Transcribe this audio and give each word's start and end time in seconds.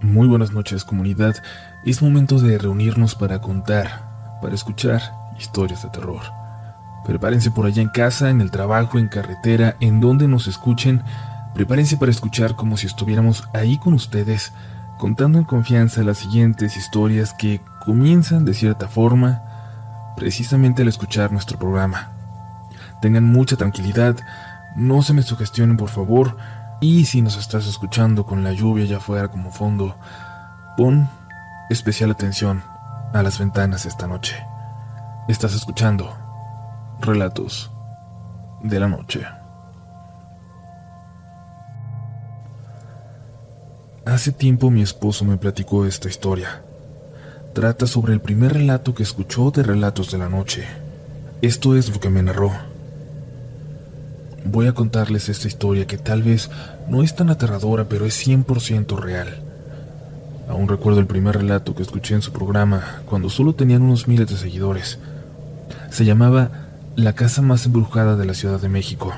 Muy 0.00 0.28
buenas 0.28 0.52
noches 0.52 0.84
comunidad. 0.84 1.34
Es 1.84 2.02
momento 2.02 2.38
de 2.38 2.56
reunirnos 2.56 3.16
para 3.16 3.40
contar, 3.40 4.38
para 4.40 4.54
escuchar 4.54 5.02
historias 5.40 5.82
de 5.82 5.88
terror. 5.88 6.22
Prepárense 7.04 7.50
por 7.50 7.66
allá 7.66 7.82
en 7.82 7.88
casa, 7.88 8.30
en 8.30 8.40
el 8.40 8.52
trabajo, 8.52 9.00
en 9.00 9.08
carretera, 9.08 9.76
en 9.80 10.00
donde 10.00 10.28
nos 10.28 10.46
escuchen. 10.46 11.02
Prepárense 11.52 11.96
para 11.96 12.12
escuchar 12.12 12.54
como 12.54 12.76
si 12.76 12.86
estuviéramos 12.86 13.48
ahí 13.52 13.76
con 13.76 13.92
ustedes, 13.92 14.52
contando 14.98 15.36
en 15.36 15.44
confianza 15.44 16.04
las 16.04 16.18
siguientes 16.18 16.76
historias 16.76 17.34
que 17.36 17.60
comienzan 17.84 18.44
de 18.44 18.54
cierta 18.54 18.86
forma 18.86 19.42
precisamente 20.16 20.82
al 20.82 20.88
escuchar 20.88 21.32
nuestro 21.32 21.58
programa. 21.58 22.12
Tengan 23.02 23.24
mucha 23.24 23.56
tranquilidad, 23.56 24.14
no 24.76 25.02
se 25.02 25.12
me 25.12 25.22
sugestionen 25.22 25.76
por 25.76 25.88
favor, 25.88 26.36
y 26.80 27.06
si 27.06 27.22
nos 27.22 27.36
estás 27.36 27.66
escuchando 27.66 28.24
con 28.24 28.44
la 28.44 28.52
lluvia 28.52 28.84
ya 28.84 28.98
afuera 28.98 29.28
como 29.28 29.50
fondo, 29.50 29.96
pon 30.76 31.08
especial 31.70 32.10
atención 32.10 32.62
a 33.12 33.22
las 33.22 33.38
ventanas 33.38 33.84
esta 33.84 34.06
noche. 34.06 34.36
Estás 35.26 35.54
escuchando 35.54 36.16
Relatos 37.00 37.70
de 38.62 38.80
la 38.80 38.88
Noche. 38.88 39.26
Hace 44.06 44.32
tiempo 44.32 44.70
mi 44.70 44.80
esposo 44.80 45.24
me 45.24 45.36
platicó 45.36 45.84
esta 45.84 46.08
historia. 46.08 46.62
Trata 47.54 47.86
sobre 47.86 48.14
el 48.14 48.20
primer 48.20 48.54
relato 48.54 48.94
que 48.94 49.02
escuchó 49.02 49.50
de 49.50 49.62
Relatos 49.62 50.10
de 50.12 50.18
la 50.18 50.28
Noche. 50.28 50.66
Esto 51.42 51.76
es 51.76 51.90
lo 51.90 52.00
que 52.00 52.08
me 52.08 52.22
narró 52.22 52.52
voy 54.44 54.66
a 54.66 54.72
contarles 54.72 55.28
esta 55.28 55.48
historia 55.48 55.86
que 55.86 55.98
tal 55.98 56.22
vez 56.22 56.50
no 56.88 57.02
es 57.02 57.14
tan 57.14 57.30
aterradora, 57.30 57.88
pero 57.88 58.06
es 58.06 58.26
100% 58.26 58.98
real. 58.98 59.40
Aún 60.48 60.68
recuerdo 60.68 61.00
el 61.00 61.06
primer 61.06 61.36
relato 61.36 61.74
que 61.74 61.82
escuché 61.82 62.14
en 62.14 62.22
su 62.22 62.32
programa, 62.32 63.02
cuando 63.06 63.28
solo 63.28 63.54
tenían 63.54 63.82
unos 63.82 64.08
miles 64.08 64.28
de 64.28 64.36
seguidores. 64.36 64.98
Se 65.90 66.04
llamaba 66.04 66.50
La 66.96 67.14
casa 67.14 67.42
más 67.42 67.66
embrujada 67.66 68.16
de 68.16 68.24
la 68.24 68.34
Ciudad 68.34 68.60
de 68.60 68.68
México. 68.68 69.12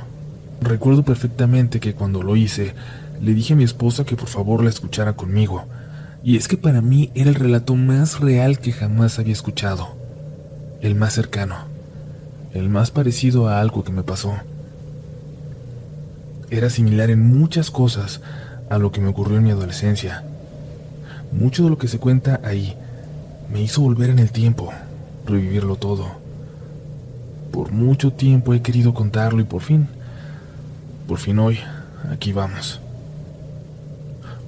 Recuerdo 0.61 1.05
perfectamente 1.05 1.81
que 1.81 1.95
cuando 1.95 2.23
lo 2.23 2.37
hice, 2.37 2.75
le 3.21 3.35
dije 3.35 3.55
a 3.55 3.57
mi 3.57 3.65
esposa 3.65 4.05
que 4.05 4.17
por 4.17 4.29
favor 4.29 4.65
la 4.65 4.71
escuchara 4.71 5.13
conmigo, 5.13 5.65
y 6.23 6.37
es 6.37 6.49
que 6.49 6.57
para 6.57 6.83
mí 6.83 7.11
era 7.15 7.31
el 7.31 7.37
relato 7.37 7.77
más 7.77 8.21
real 8.21 8.59
que 8.59 8.73
jamás 8.73 9.19
había 9.19 9.33
escuchado, 9.33 9.97
el 10.83 10.95
más 10.95 11.15
cercano, 11.15 11.57
el 12.53 12.69
más 12.69 12.91
parecido 12.91 13.49
a 13.49 13.61
algo 13.61 13.85
que 13.85 13.93
me 13.93 14.03
pasó 14.03 14.35
era 16.51 16.71
similar 16.71 17.11
en 17.11 17.21
muchas 17.21 17.71
cosas 17.71 18.21
a 18.69 18.79
lo 18.79 18.93
que 18.93 19.01
me 19.01 19.09
ocurrió 19.09 19.39
en 19.39 19.45
mi 19.45 19.51
adolescencia. 19.51 20.25
Mucho 21.33 21.65
de 21.65 21.71
lo 21.71 21.79
que 21.79 21.89
se 21.89 21.99
cuenta 21.99 22.41
ahí 22.45 22.77
me 23.53 23.63
hizo 23.63 23.83
volver 23.83 24.11
en 24.11 24.19
el 24.19 24.33
tiempo, 24.33 24.73
revivirlo 25.27 25.77
todo. 25.77 26.07
Por 27.53 27.73
mucho 27.73 28.13
tiempo 28.13 28.55
he 28.55 28.63
querido 28.63 28.95
contarlo 28.95 29.41
y 29.41 29.45
por 29.45 29.63
fin, 29.63 29.89
por 31.09 31.19
fin 31.19 31.39
hoy, 31.39 31.59
aquí 32.11 32.33
vamos. 32.33 32.81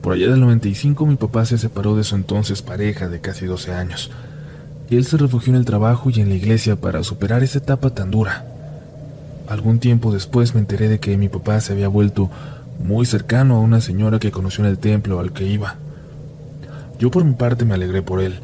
Por 0.01 0.15
allá 0.15 0.31
del 0.31 0.41
95 0.41 1.07
mi 1.07 1.17
papá 1.17 1.45
se 1.45 1.59
separó 1.59 1.97
de 1.97 2.05
su 2.05 2.17
entonces 2.17 2.63
pareja 2.63 3.09
de 3.09 3.21
casi 3.21 3.47
12 3.47 3.73
años. 3.73 4.11
Él 4.91 5.05
se 5.07 5.17
refugió 5.17 5.53
en 5.53 5.59
el 5.59 5.65
trabajo 5.65 6.11
y 6.11 6.21
en 6.21 6.29
la 6.29 6.35
iglesia 6.35 6.77
para 6.77 7.03
superar 7.03 7.43
esa 7.43 7.59
etapa 7.59 7.91
tan 7.91 8.11
dura. 8.11 8.52
Algún 9.53 9.81
tiempo 9.81 10.15
después 10.15 10.55
me 10.55 10.61
enteré 10.61 10.89
de 10.89 10.99
que 10.99 11.19
mi 11.19 11.29
papá 11.29 11.61
se 11.61 11.75
había 11.75 11.87
vuelto 11.87 12.31
muy 12.83 13.05
cercano 13.05 13.57
a 13.57 13.61
una 13.61 13.83
señora 13.83 14.19
que 14.19 14.31
conoció 14.31 14.65
en 14.65 14.71
el 14.71 14.79
templo 14.79 15.21
al 15.21 15.35
que 15.35 15.45
iba. 15.45 15.77
Yo 16.99 17.11
por 17.11 17.23
mi 17.23 17.35
parte 17.35 17.67
me 17.67 17.75
alegré 17.75 18.01
por 18.01 18.23
él, 18.23 18.41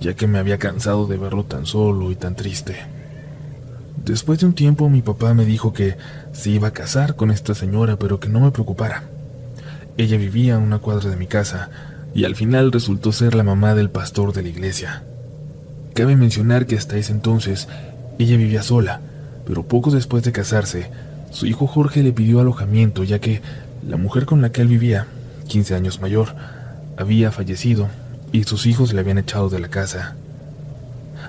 ya 0.00 0.14
que 0.14 0.26
me 0.26 0.40
había 0.40 0.58
cansado 0.58 1.06
de 1.06 1.18
verlo 1.18 1.44
tan 1.44 1.66
solo 1.66 2.10
y 2.10 2.16
tan 2.16 2.34
triste. 2.34 2.74
Después 4.04 4.40
de 4.40 4.46
un 4.46 4.54
tiempo 4.54 4.88
mi 4.88 5.02
papá 5.02 5.34
me 5.34 5.44
dijo 5.44 5.72
que 5.72 5.96
se 6.32 6.50
iba 6.50 6.66
a 6.66 6.72
casar 6.72 7.14
con 7.14 7.30
esta 7.30 7.54
señora, 7.54 7.96
pero 7.96 8.18
que 8.18 8.28
no 8.28 8.40
me 8.40 8.50
preocupara. 8.50 9.04
Ella 9.98 10.16
vivía 10.16 10.56
a 10.56 10.58
una 10.58 10.80
cuadra 10.80 11.10
de 11.10 11.16
mi 11.16 11.28
casa 11.28 11.70
y 12.12 12.24
al 12.24 12.34
final 12.34 12.72
resultó 12.72 13.12
ser 13.12 13.36
la 13.36 13.44
mamá 13.44 13.76
del 13.76 13.90
pastor 13.90 14.32
de 14.32 14.42
la 14.42 14.48
iglesia. 14.48 15.04
Cabe 15.94 16.16
mencionar 16.16 16.66
que 16.66 16.76
hasta 16.76 16.96
ese 16.96 17.12
entonces 17.12 17.68
ella 18.18 18.36
vivía 18.36 18.64
sola, 18.64 19.00
pero 19.50 19.64
poco 19.64 19.90
después 19.90 20.22
de 20.22 20.30
casarse, 20.30 20.92
su 21.32 21.44
hijo 21.44 21.66
Jorge 21.66 22.04
le 22.04 22.12
pidió 22.12 22.38
alojamiento 22.38 23.02
ya 23.02 23.18
que 23.18 23.42
la 23.84 23.96
mujer 23.96 24.24
con 24.24 24.42
la 24.42 24.52
que 24.52 24.60
él 24.60 24.68
vivía, 24.68 25.08
15 25.48 25.74
años 25.74 26.00
mayor, 26.00 26.36
había 26.96 27.32
fallecido 27.32 27.88
y 28.30 28.44
sus 28.44 28.66
hijos 28.66 28.92
le 28.92 29.00
habían 29.00 29.18
echado 29.18 29.48
de 29.48 29.58
la 29.58 29.66
casa. 29.66 30.14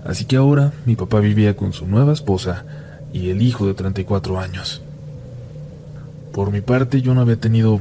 Así 0.05 0.25
que 0.25 0.35
ahora 0.35 0.71
mi 0.85 0.95
papá 0.95 1.19
vivía 1.19 1.55
con 1.55 1.73
su 1.73 1.87
nueva 1.87 2.13
esposa 2.13 2.63
y 3.11 3.31
el 3.31 3.41
hijo 3.41 3.65
de 3.65 3.73
34 3.73 4.39
años. 4.39 4.83
Por 6.31 6.51
mi 6.51 6.61
parte 6.61 7.01
yo 7.01 7.15
no 7.15 7.21
había 7.21 7.37
tenido 7.37 7.79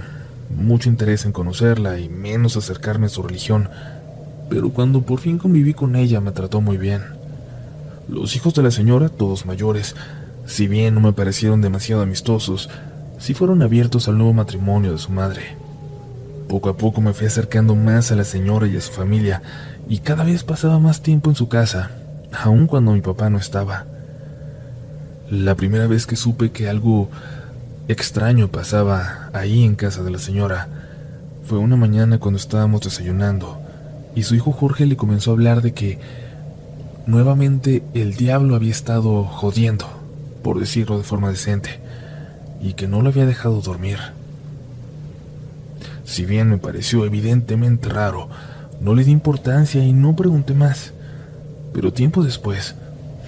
mucho 0.48 0.88
interés 0.88 1.26
en 1.26 1.32
conocerla 1.32 2.00
y 2.00 2.08
menos 2.08 2.56
acercarme 2.56 3.08
a 3.08 3.10
su 3.10 3.22
religión, 3.22 3.68
pero 4.48 4.70
cuando 4.70 5.02
por 5.02 5.20
fin 5.20 5.36
conviví 5.36 5.74
con 5.74 5.96
ella 5.96 6.22
me 6.22 6.32
trató 6.32 6.62
muy 6.62 6.78
bien. 6.78 7.02
Los 8.08 8.34
hijos 8.34 8.54
de 8.54 8.62
la 8.62 8.70
señora, 8.70 9.10
todos 9.10 9.44
mayores, 9.44 9.94
si 10.50 10.66
bien 10.66 10.94
no 10.96 11.00
me 11.00 11.12
parecieron 11.12 11.62
demasiado 11.62 12.02
amistosos, 12.02 12.68
sí 13.20 13.34
fueron 13.34 13.62
abiertos 13.62 14.08
al 14.08 14.18
nuevo 14.18 14.32
matrimonio 14.32 14.90
de 14.90 14.98
su 14.98 15.12
madre. 15.12 15.54
Poco 16.48 16.68
a 16.68 16.76
poco 16.76 17.00
me 17.00 17.12
fui 17.12 17.28
acercando 17.28 17.76
más 17.76 18.10
a 18.10 18.16
la 18.16 18.24
señora 18.24 18.66
y 18.66 18.76
a 18.76 18.80
su 18.80 18.90
familia, 18.90 19.42
y 19.88 19.98
cada 19.98 20.24
vez 20.24 20.42
pasaba 20.42 20.80
más 20.80 21.02
tiempo 21.02 21.30
en 21.30 21.36
su 21.36 21.48
casa, 21.48 21.92
aun 22.32 22.66
cuando 22.66 22.92
mi 22.92 23.00
papá 23.00 23.30
no 23.30 23.38
estaba. 23.38 23.86
La 25.30 25.54
primera 25.54 25.86
vez 25.86 26.04
que 26.04 26.16
supe 26.16 26.50
que 26.50 26.68
algo 26.68 27.08
extraño 27.86 28.48
pasaba 28.48 29.30
ahí 29.32 29.62
en 29.62 29.76
casa 29.76 30.02
de 30.02 30.10
la 30.10 30.18
señora 30.18 30.68
fue 31.44 31.58
una 31.58 31.76
mañana 31.76 32.18
cuando 32.18 32.38
estábamos 32.38 32.80
desayunando, 32.80 33.60
y 34.16 34.24
su 34.24 34.34
hijo 34.34 34.50
Jorge 34.50 34.86
le 34.86 34.96
comenzó 34.96 35.30
a 35.30 35.34
hablar 35.34 35.62
de 35.62 35.74
que 35.74 36.00
nuevamente 37.06 37.84
el 37.94 38.16
diablo 38.16 38.56
había 38.56 38.72
estado 38.72 39.22
jodiendo 39.22 39.99
por 40.42 40.58
decirlo 40.58 40.98
de 40.98 41.04
forma 41.04 41.30
decente, 41.30 41.80
y 42.60 42.74
que 42.74 42.88
no 42.88 43.02
lo 43.02 43.08
había 43.08 43.26
dejado 43.26 43.60
dormir. 43.60 43.98
Si 46.04 46.24
bien 46.24 46.48
me 46.48 46.58
pareció 46.58 47.04
evidentemente 47.04 47.88
raro, 47.88 48.28
no 48.80 48.94
le 48.94 49.04
di 49.04 49.12
importancia 49.12 49.84
y 49.84 49.92
no 49.92 50.16
pregunté 50.16 50.54
más. 50.54 50.92
Pero 51.72 51.92
tiempo 51.92 52.24
después, 52.24 52.74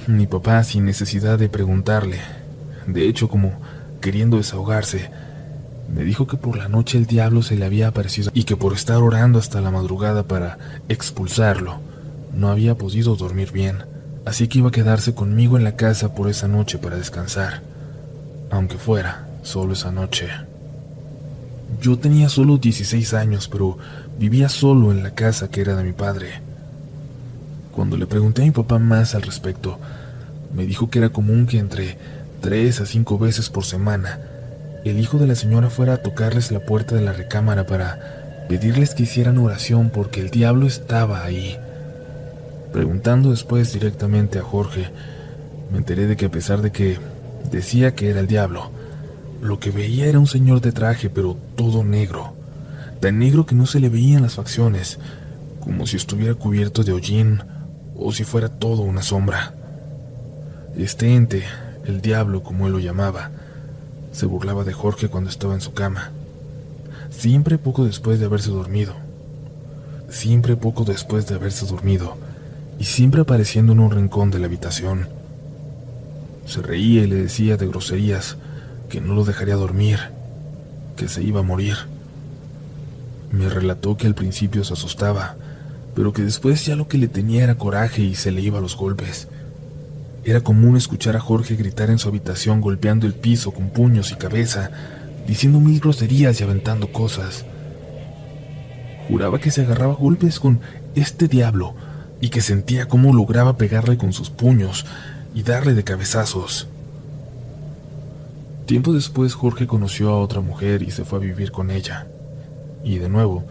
mi 0.09 0.27
papá, 0.27 0.65
sin 0.65 0.85
necesidad 0.85 1.39
de 1.39 1.49
preguntarle, 1.49 2.19
de 2.87 3.07
hecho 3.07 3.29
como 3.29 3.53
queriendo 4.01 4.37
desahogarse, 4.37 5.11
me 5.95 6.05
dijo 6.05 6.27
que 6.27 6.37
por 6.37 6.57
la 6.57 6.69
noche 6.69 6.99
el 6.99 7.07
diablo 7.07 7.43
se 7.43 7.57
le 7.57 7.65
había 7.65 7.89
aparecido 7.89 8.31
y 8.35 8.45
que 8.45 8.57
por 8.57 8.73
estar 8.73 8.97
orando 8.97 9.39
hasta 9.39 9.61
la 9.61 9.71
madrugada 9.71 10.25
para 10.25 10.59
expulsarlo, 10.89 11.81
no 12.35 12.49
había 12.49 12.77
podido 12.77 13.15
dormir 13.15 13.53
bien 13.53 13.92
así 14.25 14.49
que 14.49 14.59
iba 14.59 14.69
a 14.69 14.73
quedarse 14.73 15.15
conmigo 15.15 15.57
en 15.57 15.65
la 15.65 15.77
casa 15.77 16.15
por 16.15 16.29
esa 16.29 16.49
noche 16.49 16.79
para 16.79 16.97
descansar, 16.97 17.63
aunque 18.51 18.79
fuera 18.79 19.27
solo 19.43 19.73
esa 19.73 19.91
noche. 19.91 20.29
Yo 21.81 21.99
tenía 21.99 22.29
solo 22.29 22.59
16 22.59 23.15
años, 23.15 23.49
pero 23.49 23.79
vivía 24.19 24.49
solo 24.49 24.93
en 24.93 25.03
la 25.03 25.15
casa 25.15 25.49
que 25.49 25.63
era 25.63 25.75
de 25.75 25.85
mi 25.85 25.93
padre. 25.93 26.41
Cuando 27.73 27.97
le 27.97 28.07
pregunté 28.07 28.43
a 28.43 28.45
mi 28.45 28.51
papá 28.51 28.79
más 28.79 29.15
al 29.15 29.23
respecto, 29.23 29.79
me 30.55 30.67
dijo 30.67 30.91
que 30.91 30.99
era 30.99 31.09
común 31.09 31.47
que 31.47 31.59
entre 31.59 31.97
tres 32.41 32.81
a 32.81 32.87
cinco 32.87 33.19
veces 33.19 33.49
por 33.49 33.65
semana 33.65 34.21
el 34.85 34.99
hijo 34.99 35.19
de 35.19 35.29
la 35.29 35.37
señora 35.37 35.71
fuera 35.71 35.95
a 35.95 36.03
tocarles 36.03 36.51
la 36.51 36.61
puerta 36.61 36.97
de 36.97 37.03
la 37.03 37.13
recámara 37.13 37.67
para 37.67 38.45
pedirles 38.49 38.95
que 38.95 39.05
hicieran 39.05 39.39
oración 39.39 39.91
porque 39.91 40.21
el 40.21 40.31
diablo 40.31 40.67
estaba 40.67 41.23
ahí 41.23 41.57
Preguntando 42.73 43.31
después 43.31 43.73
directamente 43.73 44.39
a 44.39 44.43
Jorge, 44.43 44.89
me 45.71 45.79
enteré 45.79 46.07
de 46.07 46.17
que 46.17 46.27
a 46.27 46.31
pesar 46.31 46.63
de 46.63 46.73
que 46.73 46.99
decía 47.51 47.95
que 47.95 48.09
era 48.09 48.21
el 48.21 48.27
diablo, 48.27 48.71
lo 49.43 49.59
que 49.59 49.71
veía 49.71 50.07
era 50.07 50.19
un 50.19 50.27
señor 50.27 50.61
de 50.63 50.73
traje, 50.73 51.11
pero 51.11 51.37
todo 51.55 51.85
negro, 51.85 52.33
tan 53.01 53.19
negro 53.19 53.45
que 53.45 53.55
no 53.55 53.67
se 53.67 53.79
le 53.79 53.91
veían 53.91 54.23
las 54.23 54.35
facciones, 54.35 54.99
como 55.61 55.87
si 55.87 55.97
estuviera 55.97 56.35
cubierto 56.35 56.83
de 56.83 56.93
hollín 56.93 57.43
o 57.95 58.13
si 58.13 58.25
fuera 58.25 58.49
todo 58.49 58.83
una 58.83 59.03
sombra. 59.03 59.55
Este 60.75 61.15
ente, 61.15 61.45
el 61.85 62.01
diablo 62.01 62.43
como 62.43 62.67
él 62.67 62.73
lo 62.73 62.79
llamaba, 62.79 63.31
se 64.13 64.25
burlaba 64.25 64.65
de 64.65 64.73
Jorge 64.73 65.09
cuando 65.09 65.29
estaba 65.29 65.55
en 65.55 65.61
su 65.61 65.75
cama, 65.75 66.11
siempre 67.11 67.59
poco 67.59 67.85
después 67.85 68.19
de 68.19 68.27
haberse 68.27 68.51
dormido, 68.51 68.95
siempre 70.09 70.57
poco 70.57 70.85
después 70.85 71.27
de 71.27 71.35
haberse 71.35 71.67
dormido, 71.67 72.17
y 72.79 72.85
siempre 72.85 73.23
apareciendo 73.23 73.73
en 73.73 73.81
un 73.81 73.91
rincón 73.91 74.31
de 74.31 74.39
la 74.39 74.47
habitación. 74.47 75.09
Se 76.47 76.63
reía 76.63 77.05
y 77.05 77.07
le 77.07 77.17
decía 77.17 77.57
de 77.57 77.67
groserías 77.67 78.37
que 78.89 79.01
no 79.01 79.15
lo 79.15 79.25
dejaría 79.25 79.55
dormir, 79.55 79.99
que 80.97 81.09
se 81.09 81.23
iba 81.23 81.41
a 81.41 81.45
morir. 81.45 81.77
Me 83.31 83.49
relató 83.49 83.97
que 83.97 84.07
al 84.07 84.15
principio 84.15 84.65
se 84.65 84.75
asustaba, 84.75 85.37
pero 85.95 86.13
que 86.13 86.23
después 86.23 86.67
ya 86.67 86.77
lo 86.77 86.89
que 86.89 86.99
le 86.99 87.09
tenía 87.09 87.45
era 87.45 87.57
coraje 87.57 88.03
y 88.03 88.15
se 88.15 88.33
le 88.33 88.43
iba 88.43 88.59
a 88.59 88.63
los 88.63 88.77
golpes. 88.77 89.29
Era 90.25 90.41
común 90.41 90.77
escuchar 90.77 91.17
a 91.17 91.21
Jorge 91.21 91.57
gritar 91.57 91.91
en 91.91 91.99
su 91.99 92.09
habitación 92.09 92.61
golpeando 92.61 93.07
el 93.07 93.15
piso 93.15 93.53
con 93.53 93.71
puños 93.71 94.13
y 94.13 94.17
cabeza, 94.17 94.71
diciendo 95.27 95.61
mil 95.61 95.81
groserías 95.81 96.41
y 96.41 96.45
aventando 96.45 96.93
cosas. 96.93 97.45
Juraba 99.09 99.39
que 99.41 99.51
se 99.51 99.63
agarraba 99.63 99.95
golpes 99.95 100.39
con 100.39 100.61
este 100.95 101.29
diablo 101.29 101.75
y 102.23 102.31
que 102.31 102.41
sentía 102.41 102.87
cómo 102.87 103.13
lograba 103.13 103.57
pegarle 103.57 103.99
con 103.99 104.13
sus 104.13 104.31
puños 104.31 104.87
y 105.35 105.43
darle 105.43 105.75
de 105.75 105.83
cabezazos. 105.83 106.69
Tiempo 108.65 108.93
después 108.93 109.35
Jorge 109.35 109.67
conoció 109.67 110.11
a 110.11 110.21
otra 110.21 110.41
mujer 110.41 110.85
y 110.85 110.93
se 110.93 111.05
fue 111.05 111.19
a 111.19 111.23
vivir 111.23 111.51
con 111.51 111.73
ella. 111.73 112.07
Y 112.85 112.99
de 112.99 113.09
nuevo, 113.09 113.43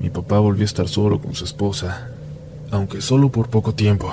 mi 0.00 0.10
papá 0.10 0.40
volvió 0.40 0.62
a 0.62 0.66
estar 0.66 0.88
solo 0.88 1.20
con 1.20 1.36
su 1.36 1.44
esposa, 1.44 2.08
aunque 2.72 3.00
solo 3.00 3.30
por 3.30 3.48
poco 3.48 3.74
tiempo, 3.74 4.12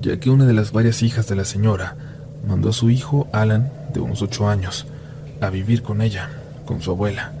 ya 0.00 0.20
que 0.20 0.30
una 0.30 0.46
de 0.46 0.54
las 0.54 0.70
varias 0.70 1.02
hijas 1.02 1.26
de 1.26 1.34
la 1.34 1.44
señora 1.44 1.96
mandó 2.46 2.68
a 2.68 2.72
su 2.72 2.88
hijo, 2.88 3.26
Alan, 3.32 3.72
de 3.92 3.98
unos 3.98 4.22
ocho 4.22 4.48
años, 4.48 4.86
a 5.40 5.50
vivir 5.50 5.82
con 5.82 6.02
ella, 6.02 6.30
con 6.66 6.80
su 6.80 6.92
abuela. 6.92 7.32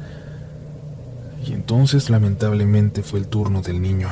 Y 1.46 1.52
entonces 1.52 2.10
lamentablemente 2.10 3.04
fue 3.04 3.20
el 3.20 3.28
turno 3.28 3.62
del 3.62 3.80
niño. 3.80 4.08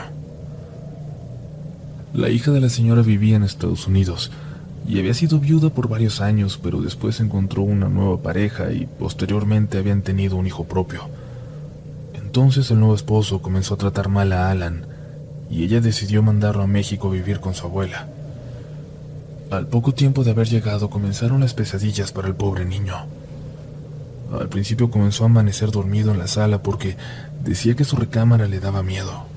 La 2.14 2.29
hija 2.29 2.50
de 2.50 2.61
la 2.61 2.69
señora 2.69 3.00
vivía 3.00 3.37
en 3.37 3.43
Estados 3.43 3.87
Unidos 3.87 4.31
y 4.87 4.99
había 4.99 5.14
sido 5.14 5.38
viuda 5.38 5.70
por 5.70 5.88
varios 5.88 6.20
años, 6.20 6.61
pero 6.62 6.82
después 6.82 7.20
encontró 7.20 7.62
una 7.62 7.88
nueva 7.88 8.20
pareja 8.20 8.70
y 8.70 8.87
posteriormente 8.87 9.79
habían 9.79 10.03
tenido 10.03 10.37
un 10.37 10.47
hijo 10.47 10.64
propio. 10.64 11.09
Entonces 12.12 12.70
el 12.70 12.81
nuevo 12.81 12.94
esposo 12.94 13.41
comenzó 13.41 13.75
a 13.75 13.79
tratar 13.79 14.11
mal 14.11 14.31
a 14.35 14.50
Alan 14.50 14.85
y 15.50 15.64
ella 15.64 15.81
decidió 15.81 16.23
mandarlo 16.23 16.62
a 16.62 16.67
México 16.67 17.09
a 17.09 17.12
vivir 17.12 17.41
con 17.41 17.55
su 17.55 17.64
abuela. 17.64 18.09
Al 19.50 19.67
poco 19.69 19.94
tiempo 19.94 20.23
de 20.23 20.32
haber 20.32 20.49
llegado 20.49 20.91
comenzaron 20.91 21.41
las 21.41 21.55
pesadillas 21.55 22.12
para 22.12 22.29
el 22.29 22.35
pobre 22.35 22.67
niño. 22.67 22.97
Al 24.38 24.50
principio 24.50 24.91
comenzó 24.91 25.25
a 25.25 25.26
amanecer 25.26 25.70
dormido 25.70 26.11
en 26.11 26.19
la 26.19 26.26
sala 26.26 26.62
porque 26.62 26.97
decía 27.43 27.75
que 27.75 27.85
su 27.85 27.97
recámara 27.97 28.49
le 28.49 28.61
daba 28.61 28.82
miedo. 28.82 29.31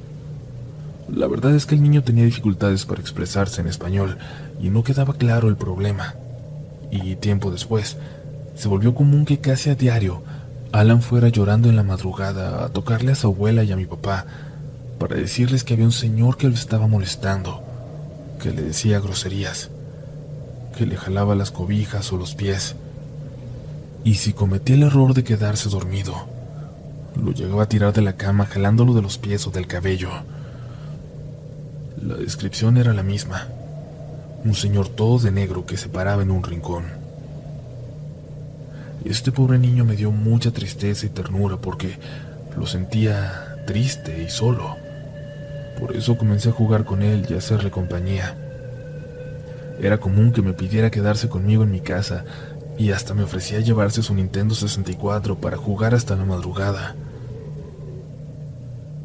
La 1.13 1.27
verdad 1.27 1.55
es 1.55 1.65
que 1.65 1.75
el 1.75 1.83
niño 1.83 2.03
tenía 2.03 2.25
dificultades 2.25 2.85
para 2.85 3.01
expresarse 3.01 3.61
en 3.61 3.67
español 3.67 4.17
y 4.59 4.69
no 4.69 4.83
quedaba 4.83 5.13
claro 5.13 5.47
el 5.47 5.55
problema. 5.55 6.15
Y 6.89 7.15
tiempo 7.15 7.51
después, 7.51 7.97
se 8.55 8.67
volvió 8.67 8.95
común 8.95 9.25
que 9.25 9.39
casi 9.39 9.69
a 9.69 9.75
diario 9.75 10.23
Alan 10.71 11.01
fuera 11.01 11.29
llorando 11.29 11.69
en 11.69 11.75
la 11.75 11.83
madrugada 11.83 12.65
a 12.65 12.69
tocarle 12.69 13.11
a 13.11 13.15
su 13.15 13.27
abuela 13.27 13.63
y 13.63 13.71
a 13.71 13.77
mi 13.77 13.85
papá 13.85 14.25
para 14.99 15.15
decirles 15.15 15.63
que 15.63 15.73
había 15.73 15.85
un 15.85 15.91
señor 15.91 16.37
que 16.37 16.47
lo 16.47 16.55
estaba 16.55 16.87
molestando, 16.87 17.63
que 18.41 18.51
le 18.51 18.61
decía 18.61 18.99
groserías, 18.99 19.69
que 20.77 20.85
le 20.85 20.97
jalaba 20.97 21.35
las 21.35 21.51
cobijas 21.51 22.11
o 22.11 22.17
los 22.17 22.35
pies. 22.35 22.75
Y 24.03 24.15
si 24.15 24.33
cometía 24.33 24.75
el 24.75 24.83
error 24.83 25.13
de 25.13 25.23
quedarse 25.23 25.69
dormido, 25.69 26.27
lo 27.15 27.31
llegaba 27.31 27.63
a 27.63 27.69
tirar 27.69 27.93
de 27.93 28.01
la 28.01 28.13
cama 28.13 28.45
jalándolo 28.45 28.93
de 28.93 29.01
los 29.01 29.17
pies 29.17 29.47
o 29.47 29.51
del 29.51 29.67
cabello. 29.67 30.09
La 32.01 32.15
descripción 32.15 32.77
era 32.77 32.93
la 32.93 33.03
misma. 33.03 33.47
Un 34.43 34.53
señor 34.53 34.89
todo 34.89 35.17
de 35.19 35.31
negro 35.31 35.65
que 35.65 35.77
se 35.77 35.87
paraba 35.87 36.23
en 36.23 36.31
un 36.31 36.43
rincón. 36.43 36.83
Este 39.05 39.31
pobre 39.31 39.57
niño 39.57 39.85
me 39.85 39.95
dio 39.95 40.11
mucha 40.11 40.51
tristeza 40.51 41.05
y 41.05 41.09
ternura 41.09 41.57
porque 41.57 41.97
lo 42.57 42.65
sentía 42.65 43.63
triste 43.65 44.23
y 44.23 44.29
solo. 44.29 44.75
Por 45.79 45.95
eso 45.95 46.17
comencé 46.17 46.49
a 46.49 46.53
jugar 46.53 46.83
con 46.83 47.01
él 47.01 47.25
y 47.29 47.33
a 47.33 47.37
hacerle 47.37 47.71
compañía. 47.71 48.35
Era 49.79 49.97
común 49.97 50.31
que 50.31 50.41
me 50.41 50.53
pidiera 50.53 50.91
quedarse 50.91 51.29
conmigo 51.29 51.63
en 51.63 51.71
mi 51.71 51.79
casa 51.79 52.25
y 52.77 52.91
hasta 52.91 53.13
me 53.13 53.23
ofrecía 53.23 53.61
llevarse 53.61 54.03
su 54.03 54.13
Nintendo 54.13 54.53
64 54.53 55.37
para 55.39 55.57
jugar 55.57 55.95
hasta 55.95 56.15
la 56.15 56.25
madrugada. 56.25 56.95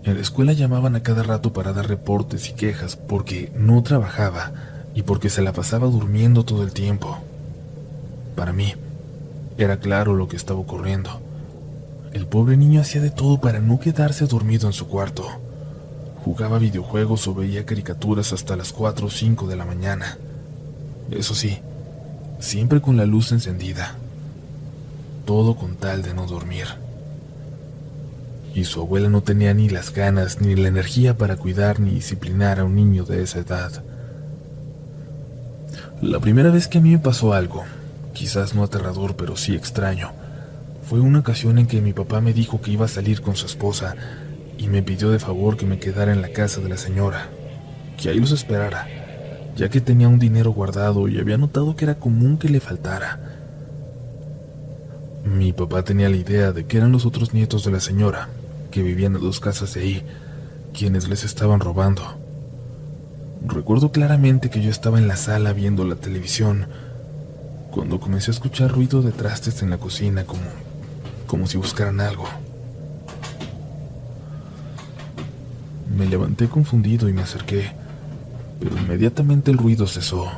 En 0.03 0.15
la 0.15 0.21
escuela 0.23 0.55
llamaban 0.55 0.97
a 0.97 1.03
cada 1.03 1.23
rato 1.23 1.53
para 1.53 1.75
dar 1.75 1.87
reportes 1.87 2.49
y 2.49 2.55
quejas 2.55 2.97
porque 2.97 3.53
no 3.55 3.83
trabajaba 3.83 4.53
y 4.95 5.03
porque 5.03 5.29
se 5.29 5.43
la 5.43 5.53
pasaba 5.53 5.89
durmiendo 5.89 6.45
todo 6.45 6.63
el 6.63 6.73
tiempo. 6.73 7.19
Para 8.35 8.55
mí, 8.55 8.75
era 9.59 9.79
claro 9.79 10.15
lo 10.15 10.27
que 10.27 10.37
estaba 10.37 10.59
ocurriendo. 10.59 11.21
El 12.15 12.27
pobre 12.27 12.57
niño 12.57 12.81
hacía 12.81 13.03
de 13.03 13.11
todo 13.11 13.41
para 13.43 13.61
no 13.61 13.79
quedarse 13.79 14.27
dormido 14.27 14.67
en 14.67 14.73
su 14.73 14.89
cuarto. 14.89 15.27
Jugaba 16.25 16.59
videojuegos 16.59 17.29
o 17.29 17.35
veía 17.35 17.67
caricaturas 17.67 18.33
hasta 18.33 18.57
las 18.57 18.73
4 18.73 19.07
o 19.07 19.11
5 19.11 19.47
de 19.49 19.57
la 19.57 19.67
mañana. 19.67 20.17
Eso 21.11 21.35
sí, 21.35 21.59
siempre 22.39 22.81
con 22.81 22.97
la 22.97 23.05
luz 23.05 23.33
encendida. 23.33 23.97
Todo 25.27 25.57
con 25.57 25.77
tal 25.77 26.03
de 26.03 26.15
no 26.15 26.27
dormir 26.27 26.67
y 28.55 28.65
su 28.65 28.81
abuela 28.81 29.09
no 29.09 29.23
tenía 29.23 29.55
ni 29.55 29.69
las 29.69 29.93
ganas 29.93 30.41
ni 30.41 30.57
la 30.57 30.69
energía 30.69 31.17
para 31.17 31.37
cuidar 31.37 31.81
ni 31.81 31.91
disciplinar 31.91 32.61
a 32.61 32.65
un 32.65 32.75
niño 32.75 33.05
de 33.05 33.23
esa 33.23 33.41
edad. 33.41 33.83
La 36.03 36.19
primera 36.19 36.51
vez 36.51 36.67
que 36.67 36.79
a 36.79 36.81
mí 36.81 36.91
me 36.91 36.99
pasó 36.99 37.35
algo, 37.35 37.65
quizás 38.15 38.55
no 38.55 38.65
aterrador, 38.65 39.17
pero 39.17 39.37
sí 39.37 39.55
extraño, 39.55 40.13
fue 40.83 41.01
una 41.01 41.21
ocasión 41.21 41.59
en 41.59 41.67
que 41.67 41.81
mi 41.81 41.93
papá 41.93 42.21
me 42.21 42.33
dijo 42.33 42.61
que 42.61 42.73
iba 42.73 42.87
a 42.87 42.89
salir 42.89 43.21
con 43.21 43.37
su 43.37 43.47
esposa 43.47 43.95
y 44.59 44.69
me 44.69 44.83
pidió 44.83 45.11
de 45.11 45.19
favor 45.19 45.57
que 45.57 45.67
me 45.67 45.79
quedara 45.79 46.13
en 46.13 46.23
la 46.23 46.31
casa 46.31 46.61
de 46.61 46.69
la 46.69 46.77
señora, 46.77 47.29
que 47.97 48.09
ahí 48.09 48.19
los 48.19 48.33
esperara, 48.33 48.89
ya 49.57 49.69
que 49.69 49.81
tenía 49.81 50.09
un 50.09 50.19
dinero 50.19 50.53
guardado 50.53 51.07
y 51.07 51.19
había 51.19 51.39
notado 51.39 51.77
que 51.77 51.85
era 51.85 51.97
común 51.97 52.39
que 52.39 52.49
le 52.49 52.61
faltara. 52.61 53.21
Mi 55.25 55.53
papá 55.53 55.83
tenía 55.83 56.09
la 56.09 56.17
idea 56.17 56.53
de 56.53 56.65
que 56.65 56.79
eran 56.79 56.93
los 56.93 57.05
otros 57.05 57.35
nietos 57.35 57.65
de 57.65 57.73
la 57.73 57.81
señora, 57.81 58.29
que 58.71 58.83
vivían 58.83 59.17
en 59.17 59.21
dos 59.21 59.41
casas 59.41 59.75
de 59.75 59.81
ahí, 59.81 60.03
quienes 60.73 61.09
les 61.09 61.25
estaban 61.25 61.61
robando. 61.61 62.03
Recuerdo 63.47 63.91
claramente 63.91 64.51
que 64.51 64.63
yo 64.63 64.71
estaba 64.71 64.99
en 64.99 65.09
la 65.09 65.17
sala 65.17 65.53
viendo 65.53 65.85
la 65.85 65.97
televisión 65.97 66.67
cuando 67.71 68.01
comencé 68.01 68.31
a 68.31 68.35
escuchar 68.35 68.71
ruido 68.71 69.03
de 69.03 69.13
trastes 69.13 69.63
en 69.63 69.71
la 69.71 69.79
cocina 69.79 70.25
como, 70.25 70.43
como 71.27 71.47
si 71.47 71.57
buscaran 71.57 72.01
algo. 72.01 72.25
Me 75.97 76.07
levanté 76.07 76.49
confundido 76.49 77.09
y 77.09 77.13
me 77.13 77.23
acerqué, 77.23 77.73
pero 78.59 78.77
inmediatamente 78.77 79.51
el 79.51 79.59
ruido 79.59 79.87
cesó. 79.87 80.31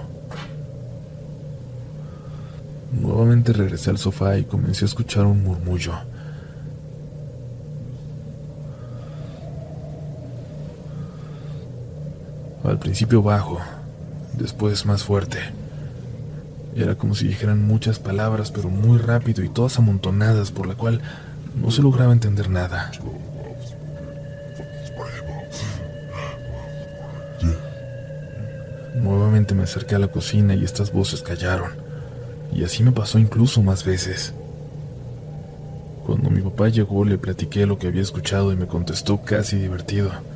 Nuevamente 2.92 3.52
regresé 3.52 3.90
al 3.90 3.98
sofá 3.98 4.38
y 4.38 4.44
comencé 4.44 4.84
a 4.84 4.86
escuchar 4.86 5.24
un 5.26 5.42
murmullo. 5.42 5.94
Al 12.72 12.78
principio 12.78 13.20
bajo, 13.22 13.58
después 14.32 14.86
más 14.86 15.04
fuerte. 15.04 15.36
Era 16.74 16.94
como 16.94 17.14
si 17.14 17.28
dijeran 17.28 17.66
muchas 17.66 17.98
palabras, 17.98 18.50
pero 18.50 18.70
muy 18.70 18.96
rápido 18.96 19.44
y 19.44 19.50
todas 19.50 19.78
amontonadas, 19.78 20.52
por 20.52 20.66
la 20.66 20.74
cual 20.74 21.02
no 21.54 21.70
se 21.70 21.82
lograba 21.82 22.14
entender 22.14 22.48
nada. 22.48 22.90
Nuevamente 28.94 29.54
me 29.54 29.64
acerqué 29.64 29.96
a 29.96 29.98
la 29.98 30.08
cocina 30.08 30.54
y 30.54 30.64
estas 30.64 30.94
voces 30.94 31.20
callaron. 31.20 31.72
Y 32.54 32.64
así 32.64 32.82
me 32.82 32.92
pasó 32.92 33.18
incluso 33.18 33.62
más 33.62 33.84
veces. 33.84 34.32
Cuando 36.06 36.30
mi 36.30 36.40
papá 36.40 36.70
llegó 36.70 37.04
le 37.04 37.18
platiqué 37.18 37.66
lo 37.66 37.78
que 37.78 37.88
había 37.88 38.00
escuchado 38.00 38.50
y 38.50 38.56
me 38.56 38.66
contestó 38.66 39.20
casi 39.20 39.58
divertido. 39.58 40.31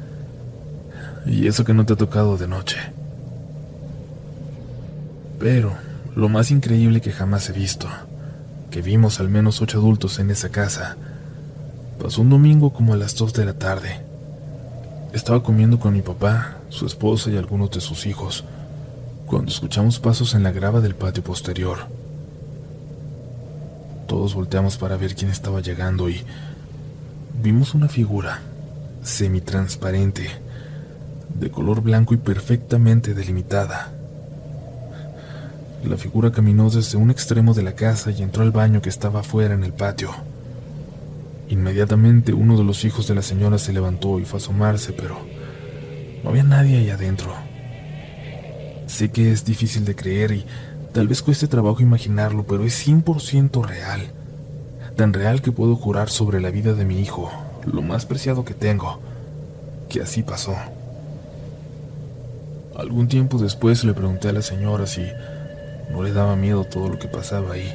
Y 1.26 1.48
eso 1.48 1.64
que 1.64 1.74
no 1.74 1.84
te 1.84 1.94
ha 1.94 1.96
tocado 1.96 2.36
de 2.36 2.46
noche. 2.46 2.78
Pero 5.38 5.72
lo 6.14 6.28
más 6.28 6.50
increíble 6.50 7.00
que 7.00 7.12
jamás 7.12 7.48
he 7.50 7.52
visto, 7.52 7.88
que 8.70 8.80
vimos 8.80 9.20
al 9.20 9.28
menos 9.28 9.60
ocho 9.60 9.78
adultos 9.78 10.18
en 10.18 10.30
esa 10.30 10.50
casa, 10.50 10.96
pasó 12.00 12.22
un 12.22 12.30
domingo 12.30 12.72
como 12.72 12.94
a 12.94 12.96
las 12.96 13.16
dos 13.16 13.32
de 13.32 13.44
la 13.44 13.54
tarde. 13.54 14.00
Estaba 15.12 15.42
comiendo 15.42 15.78
con 15.80 15.92
mi 15.92 16.02
papá, 16.02 16.58
su 16.68 16.86
esposa 16.86 17.30
y 17.30 17.36
algunos 17.36 17.70
de 17.70 17.80
sus 17.80 18.06
hijos, 18.06 18.44
cuando 19.26 19.50
escuchamos 19.50 19.98
pasos 19.98 20.34
en 20.34 20.44
la 20.44 20.52
grava 20.52 20.80
del 20.80 20.94
patio 20.94 21.24
posterior. 21.24 21.78
Todos 24.06 24.34
volteamos 24.34 24.76
para 24.76 24.96
ver 24.96 25.16
quién 25.16 25.30
estaba 25.30 25.60
llegando 25.60 26.08
y 26.08 26.22
vimos 27.42 27.74
una 27.74 27.88
figura 27.88 28.40
semitransparente 29.02 30.45
de 31.38 31.50
color 31.50 31.82
blanco 31.82 32.14
y 32.14 32.16
perfectamente 32.16 33.14
delimitada. 33.14 33.92
La 35.84 35.96
figura 35.96 36.32
caminó 36.32 36.68
desde 36.70 36.98
un 36.98 37.10
extremo 37.10 37.54
de 37.54 37.62
la 37.62 37.74
casa 37.74 38.10
y 38.10 38.22
entró 38.22 38.42
al 38.42 38.50
baño 38.50 38.82
que 38.82 38.88
estaba 38.88 39.20
afuera 39.20 39.54
en 39.54 39.62
el 39.62 39.72
patio. 39.72 40.10
Inmediatamente 41.48 42.32
uno 42.32 42.56
de 42.56 42.64
los 42.64 42.84
hijos 42.84 43.06
de 43.06 43.14
la 43.14 43.22
señora 43.22 43.58
se 43.58 43.72
levantó 43.72 44.18
y 44.18 44.24
fue 44.24 44.38
a 44.38 44.42
asomarse, 44.42 44.92
pero 44.92 45.16
no 46.24 46.30
había 46.30 46.42
nadie 46.42 46.78
ahí 46.78 46.90
adentro. 46.90 47.32
Sé 48.86 49.10
que 49.10 49.30
es 49.30 49.44
difícil 49.44 49.84
de 49.84 49.94
creer 49.94 50.32
y 50.32 50.44
tal 50.92 51.06
vez 51.06 51.22
cueste 51.22 51.46
trabajo 51.46 51.82
imaginarlo, 51.82 52.44
pero 52.44 52.64
es 52.64 52.86
100% 52.86 53.64
real. 53.64 54.00
Tan 54.96 55.12
real 55.12 55.42
que 55.42 55.52
puedo 55.52 55.76
jurar 55.76 56.08
sobre 56.08 56.40
la 56.40 56.50
vida 56.50 56.72
de 56.72 56.84
mi 56.84 57.00
hijo, 57.00 57.30
lo 57.64 57.82
más 57.82 58.06
preciado 58.06 58.44
que 58.44 58.54
tengo, 58.54 58.98
que 59.88 60.00
así 60.00 60.22
pasó. 60.22 60.56
Algún 62.76 63.08
tiempo 63.08 63.38
después 63.38 63.84
le 63.84 63.94
pregunté 63.94 64.28
a 64.28 64.32
la 64.32 64.42
señora 64.42 64.86
si 64.86 65.06
no 65.90 66.02
le 66.02 66.12
daba 66.12 66.36
miedo 66.36 66.64
todo 66.64 66.90
lo 66.90 66.98
que 66.98 67.08
pasaba 67.08 67.54
ahí, 67.54 67.74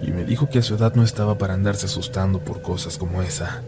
y 0.00 0.12
me 0.12 0.24
dijo 0.24 0.48
que 0.48 0.60
a 0.60 0.62
su 0.62 0.76
edad 0.76 0.94
no 0.94 1.02
estaba 1.02 1.38
para 1.38 1.54
andarse 1.54 1.86
asustando 1.86 2.38
por 2.38 2.62
cosas 2.62 2.98
como 2.98 3.20
esa. 3.22 3.62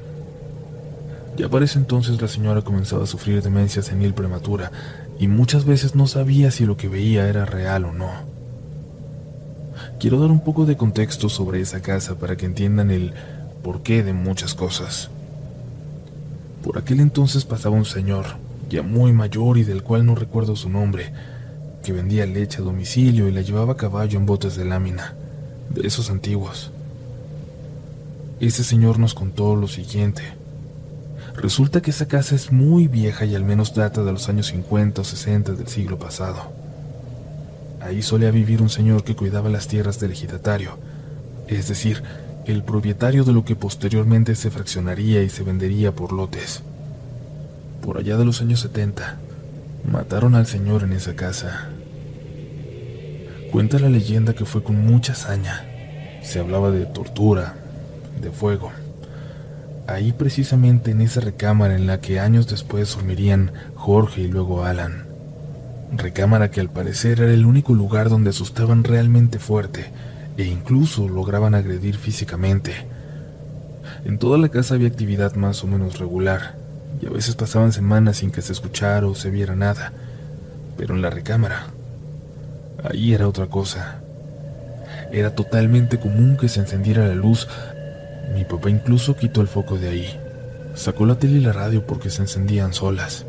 Ya 1.37 1.49
para 1.49 1.64
ese 1.64 1.78
entonces 1.78 2.23
la 2.23 2.28
señora 2.28 2.62
comenzaba 2.62 3.02
a 3.02 3.09
sufrir 3.09 3.42
demencia 3.42 3.83
senil 3.83 4.14
prematura 4.14 4.71
y 5.18 5.26
muchas 5.26 5.64
veces 5.64 5.97
no 5.97 6.07
sabía 6.07 6.52
si 6.52 6.66
lo 6.66 6.76
que 6.76 6.88
veía 6.88 7.28
era 7.28 7.45
real 7.45 7.85
o 7.87 7.92
no. 7.92 8.11
Quiero 9.99 10.21
dar 10.21 10.30
un 10.30 10.45
poco 10.45 10.66
de 10.66 10.76
contexto 10.76 11.28
sobre 11.28 11.61
esa 11.61 11.83
casa 11.83 12.14
para 12.14 12.37
que 12.37 12.47
entiendan 12.47 12.92
el 12.92 13.12
porqué 13.64 14.04
de 14.04 14.12
muchas 14.12 14.54
cosas. 14.54 15.11
Por 16.62 16.78
aquel 16.78 17.00
entonces 17.00 17.45
pasaba 17.45 17.75
un 17.75 17.85
señor, 17.85 18.26
ya 18.69 18.83
muy 18.83 19.13
mayor 19.13 19.59
y 19.59 19.65
del 19.65 19.83
cual 19.83 20.05
no 20.05 20.15
recuerdo 20.15 20.57
su 20.57 20.69
nombre, 20.69 21.13
que 21.83 21.93
vendía 21.93 22.27
leche 22.27 22.59
a 22.59 22.65
domicilio 22.65 23.29
y 23.29 23.33
la 23.33 23.41
llevaba 23.41 23.73
a 23.73 23.77
caballo 23.77 24.19
en 24.19 24.27
botes 24.27 24.57
de 24.57 24.65
lámina, 24.65 25.15
de 25.71 25.87
esos 25.87 26.11
antiguos. 26.11 26.71
Ese 28.41 28.63
señor 28.63 28.99
nos 28.99 29.15
contó 29.15 29.57
lo 29.57 29.69
siguiente. 29.69 30.23
Resulta 31.35 31.81
que 31.81 31.91
esa 31.91 32.07
casa 32.09 32.35
es 32.35 32.53
muy 32.53 32.89
vieja 32.89 33.25
y 33.25 33.35
al 33.35 33.45
menos 33.45 33.75
data 33.75 34.05
de 34.05 34.13
los 34.13 34.29
años 34.29 34.49
50 34.49 35.01
o 35.01 35.05
60 35.05 35.53
del 35.53 35.69
siglo 35.69 35.99
pasado. 35.99 36.53
Ahí 37.81 38.03
solía 38.03 38.31
vivir 38.31 38.61
un 38.61 38.71
señor 38.71 39.05
que 39.05 39.17
cuidaba 39.17 39.49
las 39.49 39.69
tierras 39.69 40.01
del 40.01 40.13
ejidatario, 40.13 40.79
es 41.47 41.69
decir, 41.69 42.03
el 42.45 42.63
propietario 42.65 43.25
de 43.25 43.33
lo 43.33 43.45
que 43.45 43.57
posteriormente 43.57 44.35
se 44.35 44.51
fraccionaría 44.51 45.23
y 45.23 45.29
se 45.29 45.43
vendería 45.43 45.93
por 45.93 46.13
lotes. 46.13 46.63
Por 47.83 47.99
allá 47.99 48.17
de 48.17 48.25
los 48.25 48.41
años 48.41 48.61
70, 48.61 49.17
mataron 49.91 50.35
al 50.35 50.47
señor 50.47 50.83
en 50.83 50.93
esa 50.93 51.15
casa. 51.15 51.69
Cuenta 53.51 53.79
la 53.79 53.89
leyenda 53.89 54.35
que 54.35 54.45
fue 54.45 54.63
con 54.63 54.85
mucha 54.85 55.13
hazaña. 55.13 55.65
Se 56.23 56.39
hablaba 56.39 56.71
de 56.71 56.85
tortura, 56.87 57.55
de 58.21 58.31
fuego. 58.31 58.71
Ahí 59.87 60.13
precisamente 60.13 60.91
en 60.91 61.01
esa 61.01 61.21
recámara 61.21 61.75
en 61.75 61.87
la 61.87 62.01
que 62.01 62.21
años 62.21 62.47
después 62.47 62.95
dormirían 62.95 63.53
Jorge 63.75 64.23
y 64.23 64.29
luego 64.29 64.65
Alan. 64.65 65.07
Recámara 65.97 66.51
que 66.51 66.61
al 66.61 66.69
parecer 66.69 67.21
era 67.21 67.33
el 67.33 67.47
único 67.47 67.73
lugar 67.73 68.11
donde 68.11 68.31
asustaban 68.31 68.85
realmente 68.85 69.39
fuerte 69.39 69.91
e 70.37 70.45
incluso 70.45 71.09
lograban 71.09 71.55
agredir 71.55 71.97
físicamente. 71.97 72.75
En 74.05 74.19
toda 74.19 74.37
la 74.37 74.51
casa 74.51 74.75
había 74.75 74.89
actividad 74.89 75.35
más 75.35 75.65
o 75.65 75.67
menos 75.67 75.99
regular, 75.99 76.57
y 77.00 77.07
a 77.07 77.11
veces 77.11 77.35
pasaban 77.35 77.73
semanas 77.73 78.18
sin 78.18 78.30
que 78.30 78.42
se 78.42 78.52
escuchara 78.52 79.07
o 79.07 79.14
se 79.14 79.30
viera 79.30 79.54
nada. 79.54 79.92
Pero 80.76 80.95
en 80.95 81.02
la 81.02 81.11
recámara, 81.11 81.66
ahí 82.85 83.14
era 83.14 83.28
otra 83.28 83.47
cosa. 83.47 84.00
Era 85.12 85.35
totalmente 85.35 85.99
común 85.99 86.37
que 86.37 86.49
se 86.49 86.61
encendiera 86.61 87.07
la 87.07 87.14
luz. 87.14 87.49
Mi 88.35 88.45
papá 88.45 88.71
incluso 88.71 89.16
quitó 89.16 89.40
el 89.40 89.49
foco 89.49 89.78
de 89.78 89.88
ahí. 89.88 90.21
Sacó 90.75 91.07
la 91.07 91.18
tele 91.18 91.38
y 91.38 91.40
la 91.40 91.52
radio 91.52 91.87
porque 91.87 92.11
se 92.11 92.23
encendían 92.23 92.73
solas. 92.73 93.25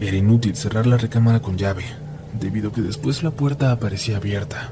Era 0.00 0.16
inútil 0.16 0.56
cerrar 0.56 0.86
la 0.86 0.96
recámara 0.96 1.40
con 1.40 1.56
llave, 1.56 1.84
debido 2.38 2.70
a 2.70 2.72
que 2.72 2.82
después 2.82 3.22
la 3.22 3.30
puerta 3.30 3.70
aparecía 3.70 4.16
abierta. 4.16 4.70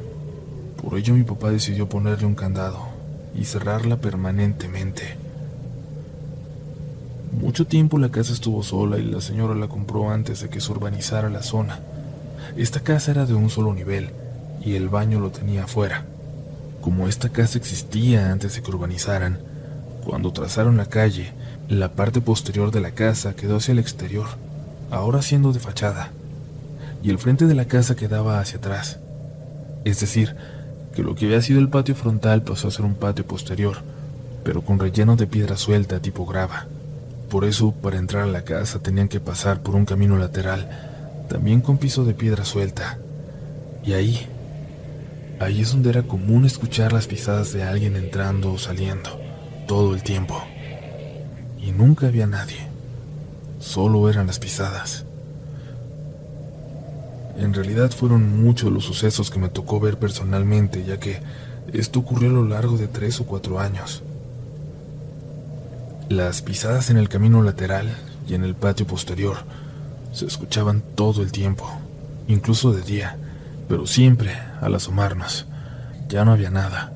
Por 0.83 0.99
ello 0.99 1.15
mi 1.15 1.23
papá 1.23 1.51
decidió 1.51 1.89
ponerle 1.89 2.27
un 2.27 2.35
candado 2.35 2.89
y 3.35 3.45
cerrarla 3.45 3.97
permanentemente. 3.97 5.22
Mucho 7.33 7.67
tiempo 7.67 7.99
la 7.99 8.11
casa 8.11 8.33
estuvo 8.33 8.63
sola 8.63 8.99
y 8.99 9.05
la 9.05 9.21
señora 9.21 9.55
la 9.55 9.67
compró 9.67 10.11
antes 10.11 10.41
de 10.43 10.51
que 10.51 10.61
se 10.61 10.71
urbanizara 10.71 11.31
la 11.31 11.43
zona. 11.43 11.81
Esta 12.57 12.81
casa 12.81 13.11
era 13.11 13.25
de 13.25 13.35
un 13.35 13.49
solo 13.49 13.73
nivel 13.73 14.11
y 14.63 14.75
el 14.75 14.89
baño 14.89 15.19
lo 15.19 15.31
tenía 15.31 15.65
afuera. 15.65 16.05
Como 16.83 17.09
esta 17.09 17.31
casa 17.31 17.59
existía 17.59 18.31
antes 18.31 18.55
de 18.55 18.63
que 18.63 18.71
urbanizaran, 18.71 19.39
cuando 20.05 20.33
trazaron 20.33 20.77
la 20.77 20.87
calle, 20.87 21.33
la 21.69 21.93
parte 21.93 22.21
posterior 22.21 22.71
de 22.71 22.81
la 22.81 22.91
casa 22.91 23.35
quedó 23.35 23.57
hacia 23.57 23.73
el 23.73 23.79
exterior, 23.79 24.27
ahora 24.91 25.23
siendo 25.23 25.53
de 25.53 25.61
fachada, 25.61 26.11
y 27.03 27.11
el 27.11 27.19
frente 27.19 27.47
de 27.47 27.55
la 27.55 27.65
casa 27.65 27.97
quedaba 27.97 28.41
hacia 28.41 28.59
atrás. 28.59 28.99
Es 29.85 30.01
decir, 30.01 30.37
que 30.95 31.03
lo 31.03 31.15
que 31.15 31.27
había 31.27 31.41
sido 31.41 31.61
el 31.61 31.71
patio 31.71 31.95
frontal 31.95 32.43
pasó 32.43 32.69
a 32.69 32.73
ser 32.73 32.85
un 32.85 32.95
patio 32.95 33.27
posterior, 33.27 33.79
pero 34.45 34.63
con 34.63 34.79
relleno 34.79 35.17
de 35.17 35.27
piedra 35.27 35.57
suelta 35.57 36.01
tipo 36.01 36.27
grava. 36.27 36.67
Por 37.33 37.47
eso, 37.47 37.73
para 37.73 37.97
entrar 37.97 38.25
a 38.25 38.27
la 38.27 38.45
casa 38.45 38.81
tenían 38.81 39.09
que 39.09 39.19
pasar 39.19 39.63
por 39.63 39.75
un 39.75 39.87
camino 39.87 40.19
lateral, 40.19 40.69
también 41.31 41.63
con 41.63 41.79
piso 41.79 42.05
de 42.05 42.13
piedra 42.13 42.45
suelta. 42.45 42.99
Y 43.83 43.95
ahí, 43.95 44.27
ahí 45.41 45.63
es 45.63 45.73
donde 45.73 45.89
era 45.89 46.03
común 46.03 46.45
escuchar 46.45 46.93
las 46.93 47.07
pisadas 47.07 47.55
de 47.55 47.63
alguien 47.63 47.97
entrando 47.97 48.53
o 48.53 48.59
saliendo, 48.59 49.19
todo 49.67 49.95
el 49.95 50.03
tiempo. 50.03 50.45
Y 51.59 51.73
nunca 51.73 52.09
había 52.09 52.27
nadie, 52.27 52.69
solo 53.61 54.11
eran 54.11 54.27
las 54.27 54.39
pisadas. 54.39 55.07
En 57.39 57.55
realidad 57.55 57.93
fueron 57.93 58.43
muchos 58.43 58.71
los 58.71 58.85
sucesos 58.85 59.31
que 59.31 59.39
me 59.39 59.49
tocó 59.49 59.81
ver 59.81 59.99
personalmente, 59.99 60.85
ya 60.85 61.01
que 61.01 61.23
esto 61.73 62.01
ocurrió 62.01 62.29
a 62.29 62.35
lo 62.35 62.45
largo 62.45 62.77
de 62.77 62.89
tres 62.89 63.21
o 63.21 63.25
cuatro 63.25 63.59
años. 63.59 64.03
Las 66.13 66.43
pisadas 66.43 66.91
en 66.91 66.99
el 66.99 67.09
camino 67.09 67.43
lateral 67.43 67.89
y 68.29 68.35
en 68.35 68.45
el 68.45 68.55
patio 68.55 68.87
posterior 68.87 69.39
se 70.13 70.27
escuchaban 70.27 70.83
todo 70.95 71.23
el 71.23 71.33
tiempo, 71.33 71.67
incluso 72.29 72.71
de 72.71 72.83
día, 72.83 73.17
pero 73.67 73.87
siempre 73.87 74.37
al 74.61 74.75
asomarnos. 74.75 75.47
Ya 76.11 76.27
no 76.27 76.33
había 76.33 76.51
nada. 76.51 76.93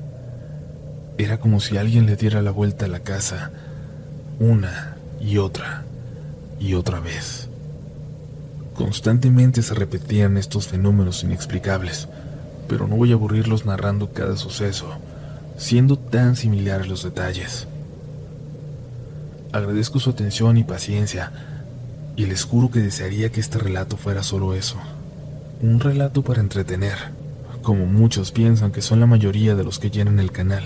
Era 1.17 1.39
como 1.39 1.61
si 1.61 1.77
alguien 1.77 2.05
le 2.05 2.15
diera 2.15 2.43
la 2.43 2.51
vuelta 2.51 2.85
a 2.85 2.89
la 2.89 2.99
casa, 2.99 3.49
una 4.39 4.97
y 5.19 5.39
otra 5.39 5.83
y 6.59 6.75
otra 6.75 6.99
vez. 6.99 7.49
Constantemente 8.75 9.63
se 9.63 9.73
repetían 9.73 10.37
estos 10.37 10.67
fenómenos 10.67 11.23
inexplicables, 11.23 12.07
pero 12.67 12.87
no 12.87 12.97
voy 12.97 13.13
a 13.13 13.15
aburrirlos 13.15 13.65
narrando 13.65 14.13
cada 14.13 14.37
suceso, 14.37 14.99
siendo 15.57 15.97
tan 15.97 16.35
similares 16.35 16.87
los 16.87 17.01
detalles. 17.01 17.67
Agradezco 19.51 19.99
su 19.99 20.09
atención 20.09 20.57
y 20.57 20.63
paciencia, 20.63 21.31
y 22.15 22.25
les 22.25 22.43
juro 22.43 22.69
que 22.69 22.79
desearía 22.79 23.31
que 23.31 23.39
este 23.39 23.59
relato 23.59 23.95
fuera 23.95 24.23
solo 24.23 24.53
eso, 24.53 24.77
un 25.61 25.79
relato 25.79 26.23
para 26.23 26.41
entretener, 26.41 26.97
como 27.61 27.85
muchos 27.85 28.31
piensan 28.31 28.71
que 28.71 28.81
son 28.81 28.99
la 28.99 29.05
mayoría 29.05 29.55
de 29.55 29.63
los 29.63 29.79
que 29.79 29.89
llenan 29.89 30.19
el 30.19 30.31
canal. 30.31 30.63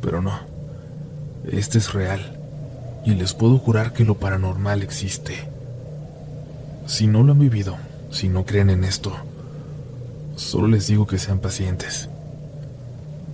Pero 0.00 0.22
no, 0.22 0.32
este 1.50 1.78
es 1.78 1.92
real, 1.92 2.38
y 3.04 3.14
les 3.14 3.34
puedo 3.34 3.58
jurar 3.58 3.92
que 3.92 4.04
lo 4.04 4.14
paranormal 4.14 4.82
existe. 4.82 5.48
Si 6.86 7.06
no 7.06 7.22
lo 7.22 7.32
han 7.32 7.38
vivido, 7.38 7.76
si 8.10 8.28
no 8.28 8.46
creen 8.46 8.70
en 8.70 8.84
esto, 8.84 9.12
solo 10.36 10.68
les 10.68 10.86
digo 10.86 11.06
que 11.06 11.18
sean 11.18 11.38
pacientes. 11.38 12.08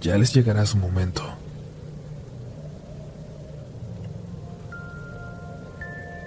Ya 0.01 0.19
les 0.19 0.35
llegará 0.35 0.67
su 0.67 0.77
momento. 0.77 1.23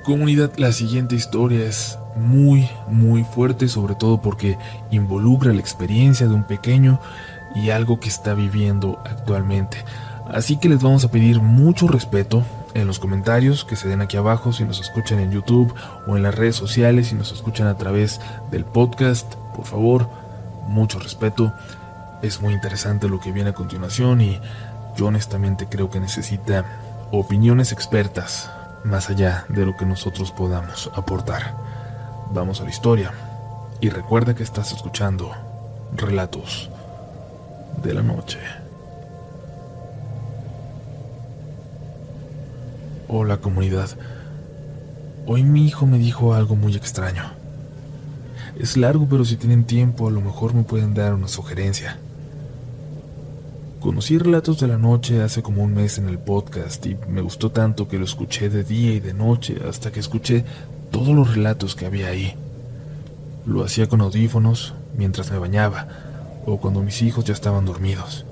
Comunidad, 0.07 0.53
la 0.55 0.71
siguiente 0.71 1.15
historia 1.15 1.65
es 1.65 1.99
muy, 2.15 2.69
muy 2.87 3.25
fuerte, 3.25 3.67
sobre 3.67 3.93
todo 3.93 4.21
porque 4.21 4.57
involucra 4.89 5.51
la 5.51 5.59
experiencia 5.59 6.29
de 6.29 6.33
un 6.33 6.45
pequeño 6.45 7.01
y 7.53 7.71
algo 7.71 7.99
que 7.99 8.07
está 8.07 8.33
viviendo 8.33 9.01
actualmente. 9.03 9.83
Así 10.29 10.55
que 10.55 10.69
les 10.69 10.81
vamos 10.81 11.03
a 11.03 11.11
pedir 11.11 11.41
mucho 11.41 11.89
respeto, 11.89 12.45
en 12.73 12.87
los 12.87 12.99
comentarios 12.99 13.65
que 13.65 13.75
se 13.75 13.89
den 13.89 13.99
aquí 13.99 14.15
abajo 14.15 14.53
si 14.53 14.63
nos 14.63 14.79
escuchan 14.79 15.19
en 15.19 15.31
YouTube 15.31 15.75
o 16.07 16.15
en 16.15 16.23
las 16.23 16.35
redes 16.35 16.55
sociales, 16.55 17.07
si 17.07 17.15
nos 17.15 17.33
escuchan 17.33 17.67
a 17.67 17.75
través 17.75 18.21
del 18.49 18.63
podcast. 18.63 19.35
Por 19.57 19.65
favor, 19.65 20.09
mucho 20.69 20.99
respeto. 20.99 21.51
Es 22.21 22.39
muy 22.39 22.53
interesante 22.53 23.09
lo 23.09 23.19
que 23.19 23.33
viene 23.33 23.49
a 23.49 23.53
continuación 23.53 24.21
y 24.21 24.39
yo 24.95 25.07
honestamente 25.07 25.67
creo 25.69 25.89
que 25.89 25.99
necesita 25.99 26.63
opiniones 27.11 27.73
expertas 27.73 28.49
más 28.83 29.09
allá 29.09 29.45
de 29.49 29.65
lo 29.65 29.75
que 29.75 29.85
nosotros 29.85 30.31
podamos 30.31 30.89
aportar. 30.95 31.55
Vamos 32.31 32.61
a 32.61 32.63
la 32.63 32.69
historia 32.69 33.11
y 33.81 33.89
recuerda 33.89 34.35
que 34.35 34.43
estás 34.43 34.71
escuchando 34.71 35.31
Relatos 35.93 36.69
de 37.83 37.93
la 37.93 38.01
Noche. 38.01 38.39
Hola 43.07 43.37
comunidad. 43.37 43.89
Hoy 45.25 45.43
mi 45.43 45.65
hijo 45.65 45.85
me 45.85 45.97
dijo 45.97 46.33
algo 46.33 46.55
muy 46.55 46.75
extraño. 46.75 47.23
Es 48.59 48.75
largo, 48.75 49.07
pero 49.09 49.23
si 49.23 49.37
tienen 49.37 49.65
tiempo 49.65 50.07
a 50.07 50.11
lo 50.11 50.21
mejor 50.21 50.53
me 50.53 50.63
pueden 50.63 50.93
dar 50.93 51.13
una 51.13 51.27
sugerencia. 51.27 51.99
Conocí 53.79 54.17
Relatos 54.17 54.59
de 54.59 54.67
la 54.67 54.79
Noche 54.79 55.21
hace 55.21 55.43
como 55.43 55.63
un 55.63 55.75
mes 55.75 55.99
en 55.99 56.09
el 56.09 56.17
podcast 56.17 56.83
y 56.87 56.97
me 57.07 57.21
gustó 57.21 57.51
tanto 57.51 57.87
que 57.87 57.99
lo 57.99 58.05
escuché 58.05 58.49
de 58.49 58.63
día 58.63 58.93
y 58.93 58.99
de 58.99 59.13
noche 59.13 59.57
hasta 59.69 59.91
que 59.91 59.99
escuché 59.99 60.45
todos 60.89 61.09
los 61.09 61.35
relatos 61.35 61.75
que 61.75 61.85
había 61.85 62.07
ahí. 62.07 62.33
Lo 63.45 63.63
hacía 63.63 63.87
con 63.87 64.01
audífonos 64.01 64.73
mientras 64.97 65.31
me 65.31 65.37
bañaba 65.37 65.87
o 66.47 66.57
cuando 66.57 66.81
mis 66.81 67.03
hijos 67.03 67.25
ya 67.25 67.33
estaban 67.33 67.65
dormidos. 67.65 68.25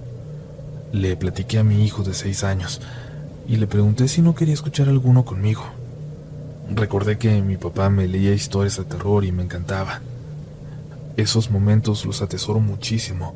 Le 0.92 1.16
platiqué 1.16 1.60
a 1.60 1.64
mi 1.64 1.86
hijo 1.86 2.02
de 2.02 2.16
seis 2.16 2.44
años 2.44 2.82
y 3.48 3.58
le 3.58 3.68
pregunté 3.68 4.08
si 4.08 4.24
no 4.24 4.34
quería 4.34 4.56
escuchar 4.56 4.90
alguno 4.90 5.26
conmigo. 5.26 5.64
Recordé 6.72 7.20
que 7.20 7.44
mi 7.44 7.58
papá 7.58 7.92
me 7.92 8.08
leía 8.08 8.34
historias 8.34 8.78
de 8.78 8.86
terror 8.86 9.24
y 9.24 9.32
me 9.32 9.44
encantaba. 9.44 10.02
Esos 11.18 11.52
momentos 11.52 12.04
los 12.04 12.24
atesoro 12.24 12.60
muchísimo 12.60 13.36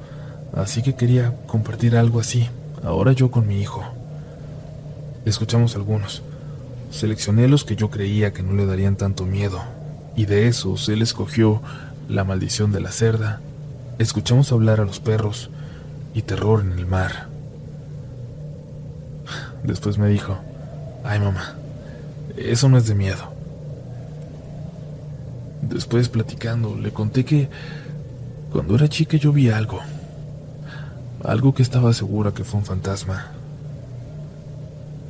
así 0.53 0.82
que 0.82 0.96
quería 0.96 1.36
compartir 1.48 1.96
algo 1.96 2.20
así, 2.20 2.50
ahora 2.84 3.12
yo 3.12 3.32
con 3.32 3.48
mi 3.48 3.62
hijo. 3.62 3.84
Escuchamos 5.25 5.75
algunos. 5.75 6.24
Seleccioné 6.91 7.48
los 7.48 7.65
que 7.65 7.75
yo 7.75 7.89
creía 7.89 8.34
que 8.34 8.44
no 8.44 8.53
le 8.53 8.65
darían 8.65 8.96
tanto 8.96 9.25
miedo, 9.25 9.62
y 10.15 10.25
de 10.25 10.48
esos 10.48 10.89
él 10.89 11.01
escogió 11.01 11.62
La 12.08 12.24
maldición 12.24 12.72
de 12.72 12.82
la 12.82 12.91
cerda, 12.91 13.41
Escuchamos 14.00 14.53
hablar 14.53 14.79
a 14.79 14.86
los 14.86 15.01
perros 15.01 15.50
y 16.13 16.22
Terror 16.22 16.62
en 16.62 16.72
el 16.72 16.86
mar. 16.86 17.27
Después 19.62 19.98
me 19.98 20.08
dijo, 20.08 20.39
ay 21.03 21.20
mamá, 21.20 21.56
eso 22.38 22.70
no 22.70 22.77
es 22.77 22.88
de 22.88 22.96
miedo. 22.96 23.34
Después 25.62 26.08
platicando, 26.08 26.77
le 26.77 26.94
conté 26.94 27.25
que 27.25 27.50
cuando 28.53 28.75
era 28.75 28.88
chica 28.88 29.18
yo 29.18 29.34
vi 29.34 29.50
algo, 29.50 29.82
algo 31.24 31.54
que 31.54 31.64
estaba 31.64 31.94
segura 31.94 32.34
que 32.34 32.44
fue 32.44 32.60
un 32.60 32.66
fantasma. 32.66 33.32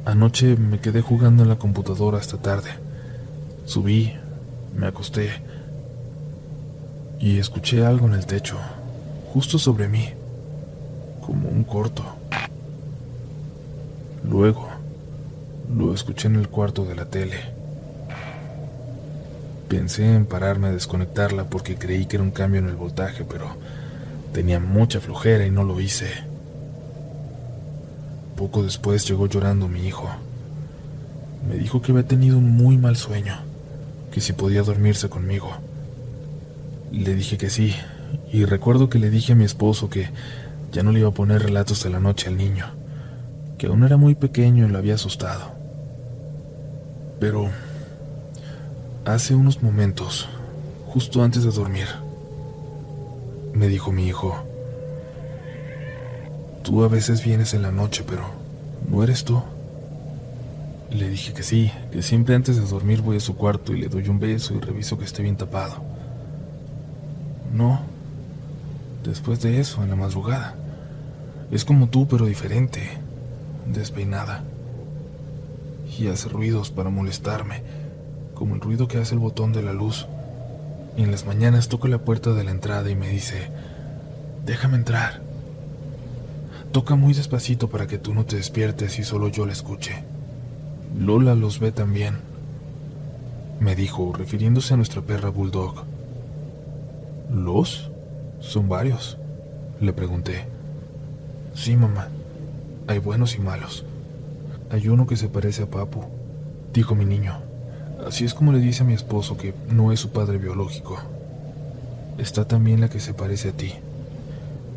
Anoche 0.06 0.56
me 0.56 0.80
quedé 0.80 1.01
jugando 1.01 1.44
en 1.44 1.50
la 1.50 1.58
computadora 1.58 2.18
hasta 2.18 2.38
tarde. 2.38 2.70
Subí, 3.66 4.13
me 4.75 4.88
acosté 4.88 5.30
y 7.20 7.38
escuché 7.38 7.86
algo 7.86 8.08
en 8.08 8.13
el 8.13 8.25
techo, 8.25 8.58
justo 9.34 9.60
sobre 9.60 9.88
mí, 9.88 10.10
como 11.22 11.50
un 11.50 11.63
corto. 11.63 12.04
Luego, 14.28 14.68
lo 15.75 15.94
escuché 15.94 16.28
en 16.28 16.38
el 16.38 16.50
cuarto 16.50 16.86
de 16.86 16.96
la 16.96 17.06
tele. 17.06 17.38
Pensé 19.68 20.16
en 20.16 20.25
pararme 20.25 20.70
a 20.70 20.72
desconectarla 20.72 21.44
porque 21.44 21.75
creí 21.75 22.06
que 22.06 22.16
era 22.16 22.24
un 22.24 22.32
cambio 22.32 22.60
en 22.60 22.70
el 22.70 22.75
voltaje, 22.75 23.24
pero 23.24 23.48
Tenía 24.33 24.59
mucha 24.59 25.00
flojera 25.00 25.45
y 25.45 25.51
no 25.51 25.63
lo 25.63 25.79
hice. 25.79 26.07
Poco 28.36 28.63
después 28.63 29.07
llegó 29.07 29.27
llorando 29.27 29.67
mi 29.67 29.88
hijo. 29.88 30.09
Me 31.48 31.55
dijo 31.55 31.81
que 31.81 31.91
había 31.91 32.07
tenido 32.07 32.38
un 32.38 32.51
muy 32.51 32.77
mal 32.77 32.95
sueño, 32.95 33.36
que 34.12 34.21
si 34.21 34.33
podía 34.33 34.62
dormirse 34.62 35.09
conmigo. 35.09 35.51
Le 36.91 37.15
dije 37.15 37.38
que 37.38 37.50
sí, 37.50 37.75
y 38.31 38.45
recuerdo 38.45 38.89
que 38.89 39.00
le 39.00 39.09
dije 39.09 39.33
a 39.33 39.36
mi 39.36 39.45
esposo 39.45 39.89
que 39.89 40.09
ya 40.71 40.83
no 40.83 40.91
le 40.91 41.00
iba 41.00 41.09
a 41.09 41.13
poner 41.13 41.41
relatos 41.41 41.83
de 41.83 41.89
la 41.89 42.00
noche 42.00 42.27
al 42.27 42.38
niño, 42.38 42.65
que 43.57 43.67
aún 43.67 43.83
era 43.83 43.98
muy 43.98 44.15
pequeño 44.15 44.65
y 44.65 44.69
lo 44.69 44.77
había 44.77 44.95
asustado. 44.95 45.51
Pero 47.19 47.50
hace 49.05 49.36
unos 49.36 49.62
momentos, 49.63 50.29
justo 50.88 51.24
antes 51.24 51.43
de 51.43 51.51
dormir, 51.51 51.88
me 53.53 53.67
dijo 53.67 53.91
mi 53.91 54.07
hijo. 54.07 54.35
Tú 56.63 56.83
a 56.83 56.88
veces 56.88 57.23
vienes 57.23 57.53
en 57.53 57.62
la 57.62 57.71
noche, 57.71 58.03
pero 58.07 58.23
¿no 58.89 59.03
eres 59.03 59.23
tú? 59.23 59.41
Le 60.91 61.07
dije 61.09 61.33
que 61.33 61.43
sí, 61.43 61.71
que 61.91 62.01
siempre 62.01 62.35
antes 62.35 62.55
de 62.55 62.65
dormir 62.65 63.01
voy 63.01 63.17
a 63.17 63.21
su 63.21 63.35
cuarto 63.35 63.73
y 63.73 63.79
le 63.79 63.89
doy 63.89 64.07
un 64.09 64.19
beso 64.19 64.53
y 64.53 64.59
reviso 64.59 64.97
que 64.97 65.05
esté 65.05 65.21
bien 65.21 65.38
tapado. 65.38 65.81
No. 67.53 67.81
Después 69.03 69.41
de 69.41 69.59
eso, 69.59 69.83
en 69.83 69.89
la 69.89 69.95
madrugada. 69.95 70.55
Es 71.51 71.65
como 71.65 71.89
tú, 71.89 72.07
pero 72.07 72.25
diferente. 72.25 72.81
Despeinada. 73.71 74.43
Y 75.97 76.07
hace 76.07 76.29
ruidos 76.29 76.69
para 76.69 76.89
molestarme, 76.89 77.62
como 78.35 78.55
el 78.55 78.62
ruido 78.62 78.88
que 78.88 78.97
hace 78.97 79.15
el 79.15 79.19
botón 79.19 79.53
de 79.53 79.63
la 79.63 79.73
luz 79.73 80.07
y 80.99 81.03
en 81.03 81.12
las 81.12 81.25
mañanas 81.25 81.69
toco 81.69 81.88
la 81.88 81.99
puerta 81.99 82.33
de 82.33 82.43
la 82.43 82.51
entrada 82.51 82.89
y 82.89 82.95
me 82.95 83.07
dice, 83.07 83.47
déjame 84.45 84.75
entrar. 84.75 85.21
Toca 86.73 86.95
muy 86.95 87.13
despacito 87.13 87.69
para 87.69 87.88
que 87.88 87.97
tú 87.97 88.13
no 88.13 88.25
te 88.25 88.35
despiertes 88.35 88.99
y 88.99 89.05
solo 89.05 89.29
yo 89.29 89.45
la 89.45 89.53
escuche. 89.53 90.03
Lola 90.99 91.35
los 91.35 91.62
ve 91.62 91.71
también, 91.71 92.17
me 93.62 93.77
dijo, 93.77 94.12
refiriéndose 94.12 94.73
a 94.73 94.77
nuestra 94.77 95.01
perra 95.01 95.29
Bulldog. 95.29 95.85
¿Los? 97.33 97.89
Son 98.41 98.67
varios, 98.67 99.17
le 99.79 99.93
pregunté. 99.93 100.47
Sí, 101.53 101.77
mamá, 101.77 102.09
hay 102.88 102.99
buenos 102.99 103.35
y 103.35 103.39
malos. 103.39 103.85
Hay 104.69 104.89
uno 104.89 105.07
que 105.07 105.15
se 105.15 105.29
parece 105.29 105.63
a 105.63 105.69
Papu, 105.69 106.03
dijo 106.73 106.93
mi 106.93 107.05
niño. 107.05 107.48
Así 108.05 108.25
es 108.25 108.33
como 108.33 108.51
le 108.53 108.59
dice 108.59 108.83
a 108.83 108.85
mi 108.85 108.93
esposo 108.93 109.38
que 109.38 109.53
no 109.69 109.91
es 109.91 109.99
su 109.99 110.12
padre 110.12 110.38
biológico. 110.38 110.97
Está 112.17 112.45
también 112.45 112.81
la 112.81 112.89
que 112.89 112.99
se 112.99 113.13
parece 113.13 113.49
a 113.49 113.51
ti. 113.51 113.73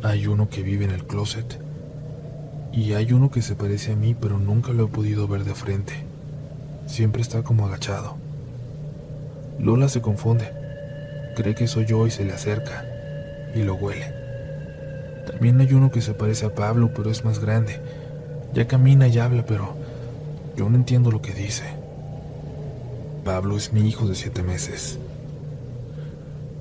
Hay 0.03 0.27
uno 0.27 0.49
que 0.49 0.61
vive 0.61 0.85
en 0.85 0.91
el 0.91 1.05
closet. 1.05 1.59
Y 2.71 2.93
hay 2.93 3.13
uno 3.13 3.31
que 3.31 3.41
se 3.41 3.55
parece 3.55 3.93
a 3.93 3.95
mí, 3.95 4.15
pero 4.15 4.39
nunca 4.39 4.73
lo 4.73 4.85
he 4.85 4.87
podido 4.87 5.27
ver 5.27 5.43
de 5.45 5.55
frente. 5.55 5.93
Siempre 6.85 7.21
está 7.21 7.43
como 7.43 7.65
agachado. 7.65 8.17
Lola 9.59 9.87
se 9.87 10.01
confunde. 10.01 10.51
Cree 11.35 11.55
que 11.55 11.67
soy 11.67 11.85
yo 11.85 12.05
y 12.05 12.11
se 12.11 12.25
le 12.25 12.33
acerca. 12.33 12.85
Y 13.55 13.63
lo 13.63 13.75
huele. 13.75 14.13
También 15.27 15.61
hay 15.61 15.73
uno 15.73 15.91
que 15.91 16.01
se 16.01 16.13
parece 16.13 16.45
a 16.45 16.55
Pablo, 16.55 16.91
pero 16.93 17.09
es 17.09 17.23
más 17.23 17.39
grande. 17.39 17.79
Ya 18.53 18.67
camina 18.67 19.07
y 19.07 19.17
habla, 19.19 19.45
pero 19.45 19.75
yo 20.57 20.69
no 20.69 20.75
entiendo 20.75 21.11
lo 21.11 21.21
que 21.21 21.33
dice. 21.33 21.82
Pablo 23.23 23.55
es 23.55 23.71
mi 23.71 23.87
hijo 23.87 24.05
de 24.07 24.15
siete 24.15 24.43
meses. 24.43 24.99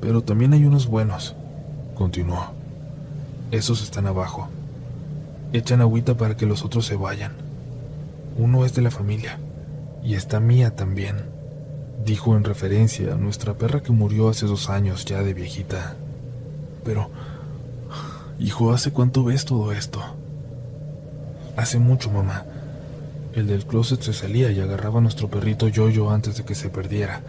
Pero 0.01 0.23
también 0.23 0.53
hay 0.53 0.65
unos 0.65 0.87
buenos, 0.87 1.35
continuó. 1.95 2.53
Esos 3.51 3.83
están 3.83 4.07
abajo. 4.07 4.49
Echan 5.53 5.81
agüita 5.81 6.17
para 6.17 6.37
que 6.37 6.47
los 6.47 6.65
otros 6.65 6.87
se 6.87 6.97
vayan. 6.97 7.33
Uno 8.39 8.65
es 8.65 8.75
de 8.75 8.83
la 8.83 8.91
familia 8.91 9.39
y 10.03 10.15
está 10.15 10.41
mía 10.41 10.75
también, 10.75 11.17
dijo 12.05 12.37
en 12.37 12.45
referencia 12.45 13.13
a 13.13 13.17
nuestra 13.17 13.55
perra 13.55 13.83
que 13.83 13.93
murió 13.93 14.29
hace 14.29 14.47
dos 14.47 14.71
años 14.71 15.05
ya 15.05 15.23
de 15.23 15.35
viejita. 15.35 15.97
Pero, 16.85 17.11
hijo, 18.39 18.73
¿hace 18.73 18.93
cuánto 18.93 19.25
ves 19.25 19.45
todo 19.45 19.73
esto? 19.73 20.01
Hace 21.57 21.79
mucho, 21.79 22.11
mamá. 22.11 22.45
El 23.35 23.47
del 23.47 23.65
closet 23.65 24.03
se 24.03 24.13
salía 24.13 24.51
y 24.53 24.61
agarraba 24.61 24.99
a 24.99 25.03
nuestro 25.03 25.29
perrito 25.29 25.67
Yoyo 25.67 26.11
antes 26.11 26.37
de 26.37 26.45
que 26.45 26.55
se 26.55 26.69
perdiera, 26.69 27.23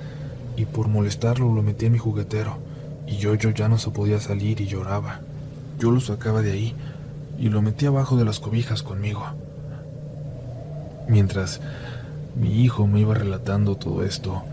y 0.57 0.65
por 0.65 0.89
molestarlo 0.89 1.53
lo 1.53 1.63
metí 1.63 1.85
en 1.85 1.93
mi 1.93 1.97
juguetero, 1.97 2.57
y 3.07 3.15
Yoyo 3.15 3.51
ya 3.51 3.69
no 3.69 3.77
se 3.77 3.89
podía 3.89 4.19
salir 4.19 4.59
y 4.59 4.67
lloraba. 4.67 5.21
Yo 5.79 5.91
lo 5.91 6.01
sacaba 6.01 6.41
de 6.41 6.51
ahí 6.51 6.75
y 7.39 7.49
lo 7.49 7.61
metí 7.61 7.85
abajo 7.85 8.17
de 8.17 8.25
las 8.25 8.41
cobijas 8.41 8.83
conmigo. 8.83 9.23
Mientras 11.07 11.61
mi 12.35 12.63
hijo 12.63 12.85
me 12.85 12.99
iba 12.99 13.13
relatando 13.13 13.77
todo 13.77 14.03
esto, 14.03 14.43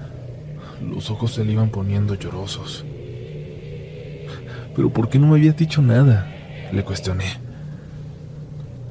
los 0.89 1.11
ojos 1.11 1.35
se 1.35 1.45
le 1.45 1.53
iban 1.53 1.71
poniendo 1.71 2.15
llorosos. 2.15 2.85
¿Pero 4.77 4.91
por 4.91 5.09
qué 5.09 5.19
no 5.19 5.27
me 5.27 5.35
habías 5.37 5.57
dicho 5.57 5.83
nada? 5.83 6.33
Le 6.73 6.85
cuestioné. 6.85 7.25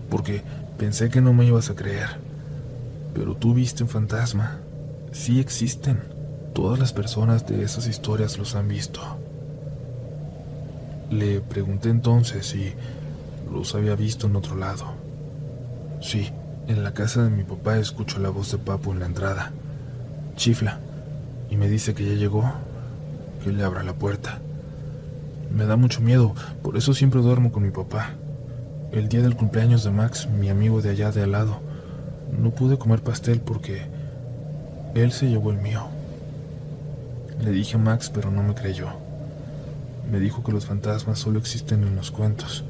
Porque 0.10 0.41
pensé 0.78 1.10
que 1.10 1.22
no 1.22 1.34
me 1.34 1.45
ibas 1.45 1.69
a 1.69 1.76
creer. 1.76 2.29
Pero 3.13 3.36
tú 3.36 3.54
viste 3.54 3.84
un 3.84 3.89
fantasma. 3.89 4.60
Sí 5.12 5.39
existen. 5.39 6.00
Todas 6.54 6.80
las 6.80 6.93
personas 6.93 7.48
de 7.48 7.63
esas 7.63 7.88
historias 7.88 8.38
los 8.38 8.56
han 8.56 8.67
visto. 8.67 9.02
Le 11.10 11.41
pregunté 11.41 11.89
entonces 11.89 12.48
si 12.48 12.74
los 13.52 13.74
había 13.76 13.95
visto 13.95 14.28
en 14.28 14.36
otro 14.36 14.56
lado. 14.56 14.86
Sí, 16.02 16.30
en 16.67 16.84
la 16.84 16.93
casa 16.93 17.24
de 17.24 17.30
mi 17.30 17.43
papá 17.43 17.78
escucho 17.78 18.19
la 18.19 18.30
voz 18.30 18.52
de 18.52 18.58
Papo 18.58 18.91
en 18.91 19.00
la 19.00 19.06
entrada. 19.06 19.52
Chifla 20.36 20.80
y 21.50 21.58
me 21.58 21.67
dice 21.67 21.93
que 21.93 22.06
ya 22.06 22.13
llegó, 22.13 22.52
que 23.43 23.52
le 23.52 23.63
abra 23.63 23.84
la 23.84 23.93
puerta. 23.93 24.39
Me 25.52 25.65
da 25.65 25.76
mucho 25.76 26.02
miedo, 26.02 26.36
por 26.62 26.78
eso 26.78 26.93
siempre 26.93 27.22
duermo 27.22 27.52
con 27.52 27.63
mi 27.63 27.72
papá. 27.72 28.12
El 28.91 29.10
día 29.10 29.22
del 29.22 29.36
cumpleaños 29.36 29.84
de 29.84 29.91
Max, 29.91 30.28
mi 30.28 30.50
amigo 30.50 30.82
de 30.82 30.91
allá 30.91 31.12
de 31.12 31.24
al 31.24 31.32
lado, 31.32 31.60
no 32.38 32.52
pude 32.52 32.78
comer 32.78 33.02
pastel 33.02 33.42
porque 33.42 33.82
Él 34.96 35.12
se 35.12 35.30
llevó 35.30 35.52
el 35.52 35.58
mío. 35.58 35.88
Le 37.42 37.52
dije 37.52 37.76
a 37.76 37.80
Max, 37.80 38.12
pero 38.13 38.32
no 38.32 38.44
me 38.44 38.54
creyó. 38.54 38.88
Me 40.12 40.20
dijo 40.20 40.44
que 40.44 40.52
los 40.52 40.65
fantasmas 40.65 41.20
solo 41.20 41.39
existen 41.39 41.84
en 41.84 41.96
los 41.96 42.12
cuentos. 42.12 42.63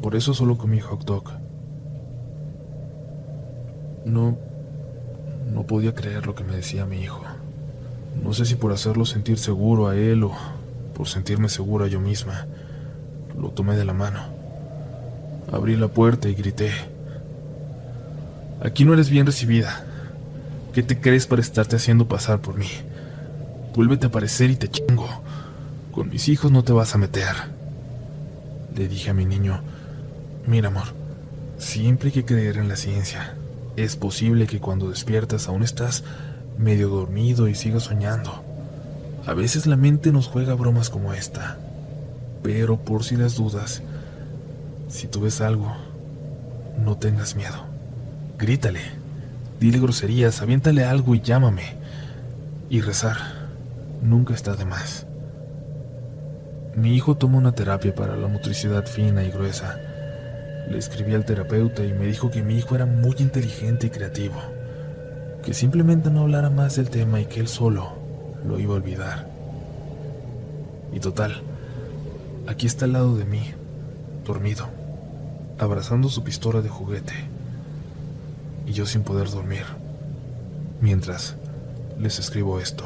Por 0.00 0.16
eso 0.16 0.34
solo 0.34 0.56
comí 0.56 0.80
hot 0.80 1.04
dog. 1.04 1.24
No. 4.04 4.36
No 5.52 5.62
podía 5.64 5.94
creer 5.94 6.26
lo 6.26 6.34
que 6.34 6.44
me 6.44 6.56
decía 6.56 6.86
mi 6.86 7.00
hijo. 7.00 7.22
No 8.22 8.32
sé 8.32 8.44
si 8.44 8.54
por 8.54 8.72
hacerlo 8.72 9.04
sentir 9.04 9.38
seguro 9.38 9.88
a 9.88 9.96
él 9.96 10.24
o 10.24 10.32
por 10.94 11.08
sentirme 11.08 11.48
segura 11.48 11.86
yo 11.88 12.00
misma. 12.00 12.46
Lo 13.38 13.50
tomé 13.50 13.76
de 13.76 13.84
la 13.84 13.92
mano. 13.92 14.20
Abrí 15.52 15.76
la 15.76 15.88
puerta 15.88 16.28
y 16.28 16.34
grité. 16.34 16.70
Aquí 18.62 18.84
no 18.84 18.94
eres 18.94 19.10
bien 19.10 19.26
recibida. 19.26 19.84
¿Qué 20.72 20.82
te 20.82 21.00
crees 21.00 21.26
para 21.26 21.42
estarte 21.42 21.76
haciendo 21.76 22.08
pasar 22.08 22.40
por 22.40 22.56
mí? 22.56 22.68
Vuélvete 23.74 24.06
a 24.06 24.08
aparecer 24.08 24.50
y 24.50 24.56
te 24.56 24.68
chingo. 24.68 25.08
Con 25.92 26.10
mis 26.10 26.28
hijos 26.28 26.50
no 26.50 26.64
te 26.64 26.72
vas 26.72 26.94
a 26.94 26.98
meter. 26.98 27.34
Le 28.74 28.88
dije 28.88 29.10
a 29.10 29.14
mi 29.14 29.24
niño, 29.24 29.60
mira 30.46 30.68
amor, 30.68 30.86
siempre 31.58 32.08
hay 32.08 32.12
que 32.12 32.24
creer 32.24 32.58
en 32.58 32.68
la 32.68 32.76
ciencia. 32.76 33.36
Es 33.76 33.96
posible 33.96 34.46
que 34.46 34.60
cuando 34.60 34.90
despiertas 34.90 35.48
aún 35.48 35.62
estás 35.62 36.04
medio 36.58 36.88
dormido 36.88 37.48
y 37.48 37.54
sigas 37.54 37.84
soñando. 37.84 38.42
A 39.26 39.34
veces 39.34 39.66
la 39.66 39.76
mente 39.76 40.12
nos 40.12 40.26
juega 40.26 40.54
bromas 40.54 40.90
como 40.90 41.12
esta. 41.12 41.58
Pero 42.42 42.78
por 42.78 43.04
si 43.04 43.16
las 43.16 43.36
dudas, 43.36 43.82
si 44.88 45.06
tú 45.06 45.22
ves 45.22 45.40
algo, 45.40 45.72
no 46.78 46.96
tengas 46.96 47.36
miedo. 47.36 47.73
Grítale, 48.38 48.80
dile 49.60 49.78
groserías, 49.78 50.42
aviéntale 50.42 50.84
algo 50.84 51.14
y 51.14 51.20
llámame. 51.20 51.76
Y 52.70 52.80
rezar 52.80 53.16
nunca 54.02 54.34
está 54.34 54.54
de 54.54 54.64
más. 54.64 55.06
Mi 56.76 56.94
hijo 56.94 57.16
toma 57.16 57.38
una 57.38 57.52
terapia 57.52 57.94
para 57.94 58.16
la 58.16 58.26
motricidad 58.26 58.86
fina 58.86 59.22
y 59.22 59.30
gruesa 59.30 59.78
le 60.68 60.78
escribí 60.78 61.14
al 61.14 61.24
terapeuta 61.24 61.84
y 61.84 61.92
me 61.92 62.06
dijo 62.06 62.30
que 62.30 62.42
mi 62.42 62.56
hijo 62.56 62.74
era 62.74 62.86
muy 62.86 63.14
inteligente 63.18 63.88
y 63.88 63.90
creativo, 63.90 64.36
que 65.42 65.52
simplemente 65.52 66.10
no 66.10 66.22
hablara 66.22 66.50
más 66.50 66.76
del 66.76 66.90
tema 66.90 67.20
y 67.20 67.26
que 67.26 67.40
él 67.40 67.48
solo 67.48 67.92
lo 68.46 68.58
iba 68.58 68.72
a 68.72 68.76
olvidar. 68.76 69.28
Y 70.92 71.00
total, 71.00 71.42
aquí 72.46 72.66
está 72.66 72.86
al 72.86 72.92
lado 72.92 73.16
de 73.16 73.24
mí, 73.24 73.42
dormido, 74.24 74.68
abrazando 75.58 76.08
su 76.08 76.24
pistola 76.24 76.62
de 76.62 76.68
juguete, 76.68 77.12
y 78.66 78.72
yo 78.72 78.86
sin 78.86 79.02
poder 79.02 79.30
dormir, 79.30 79.64
mientras 80.80 81.36
les 81.98 82.18
escribo 82.18 82.60
esto. 82.60 82.84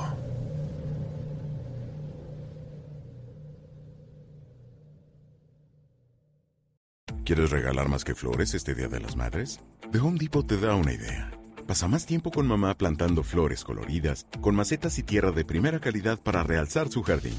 ¿Quieres 7.24 7.50
regalar 7.50 7.90
más 7.90 8.04
que 8.04 8.14
flores 8.14 8.54
este 8.54 8.74
Día 8.74 8.88
de 8.88 9.00
las 9.00 9.14
Madres? 9.14 9.60
The 9.92 9.98
Home 9.98 10.18
Depot 10.18 10.46
te 10.46 10.56
da 10.56 10.74
una 10.74 10.94
idea. 10.94 11.30
Pasa 11.66 11.86
más 11.86 12.06
tiempo 12.06 12.30
con 12.30 12.46
mamá 12.46 12.74
plantando 12.74 13.22
flores 13.22 13.64
coloridas, 13.64 14.26
con 14.40 14.54
macetas 14.54 14.98
y 14.98 15.02
tierra 15.02 15.30
de 15.30 15.44
primera 15.44 15.78
calidad 15.78 16.18
para 16.18 16.42
realzar 16.42 16.88
su 16.88 17.02
jardín. 17.02 17.36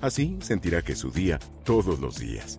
Así 0.00 0.38
sentirá 0.40 0.82
que 0.82 0.94
es 0.94 0.98
su 0.98 1.12
día 1.12 1.38
todos 1.64 2.00
los 2.00 2.18
días. 2.18 2.58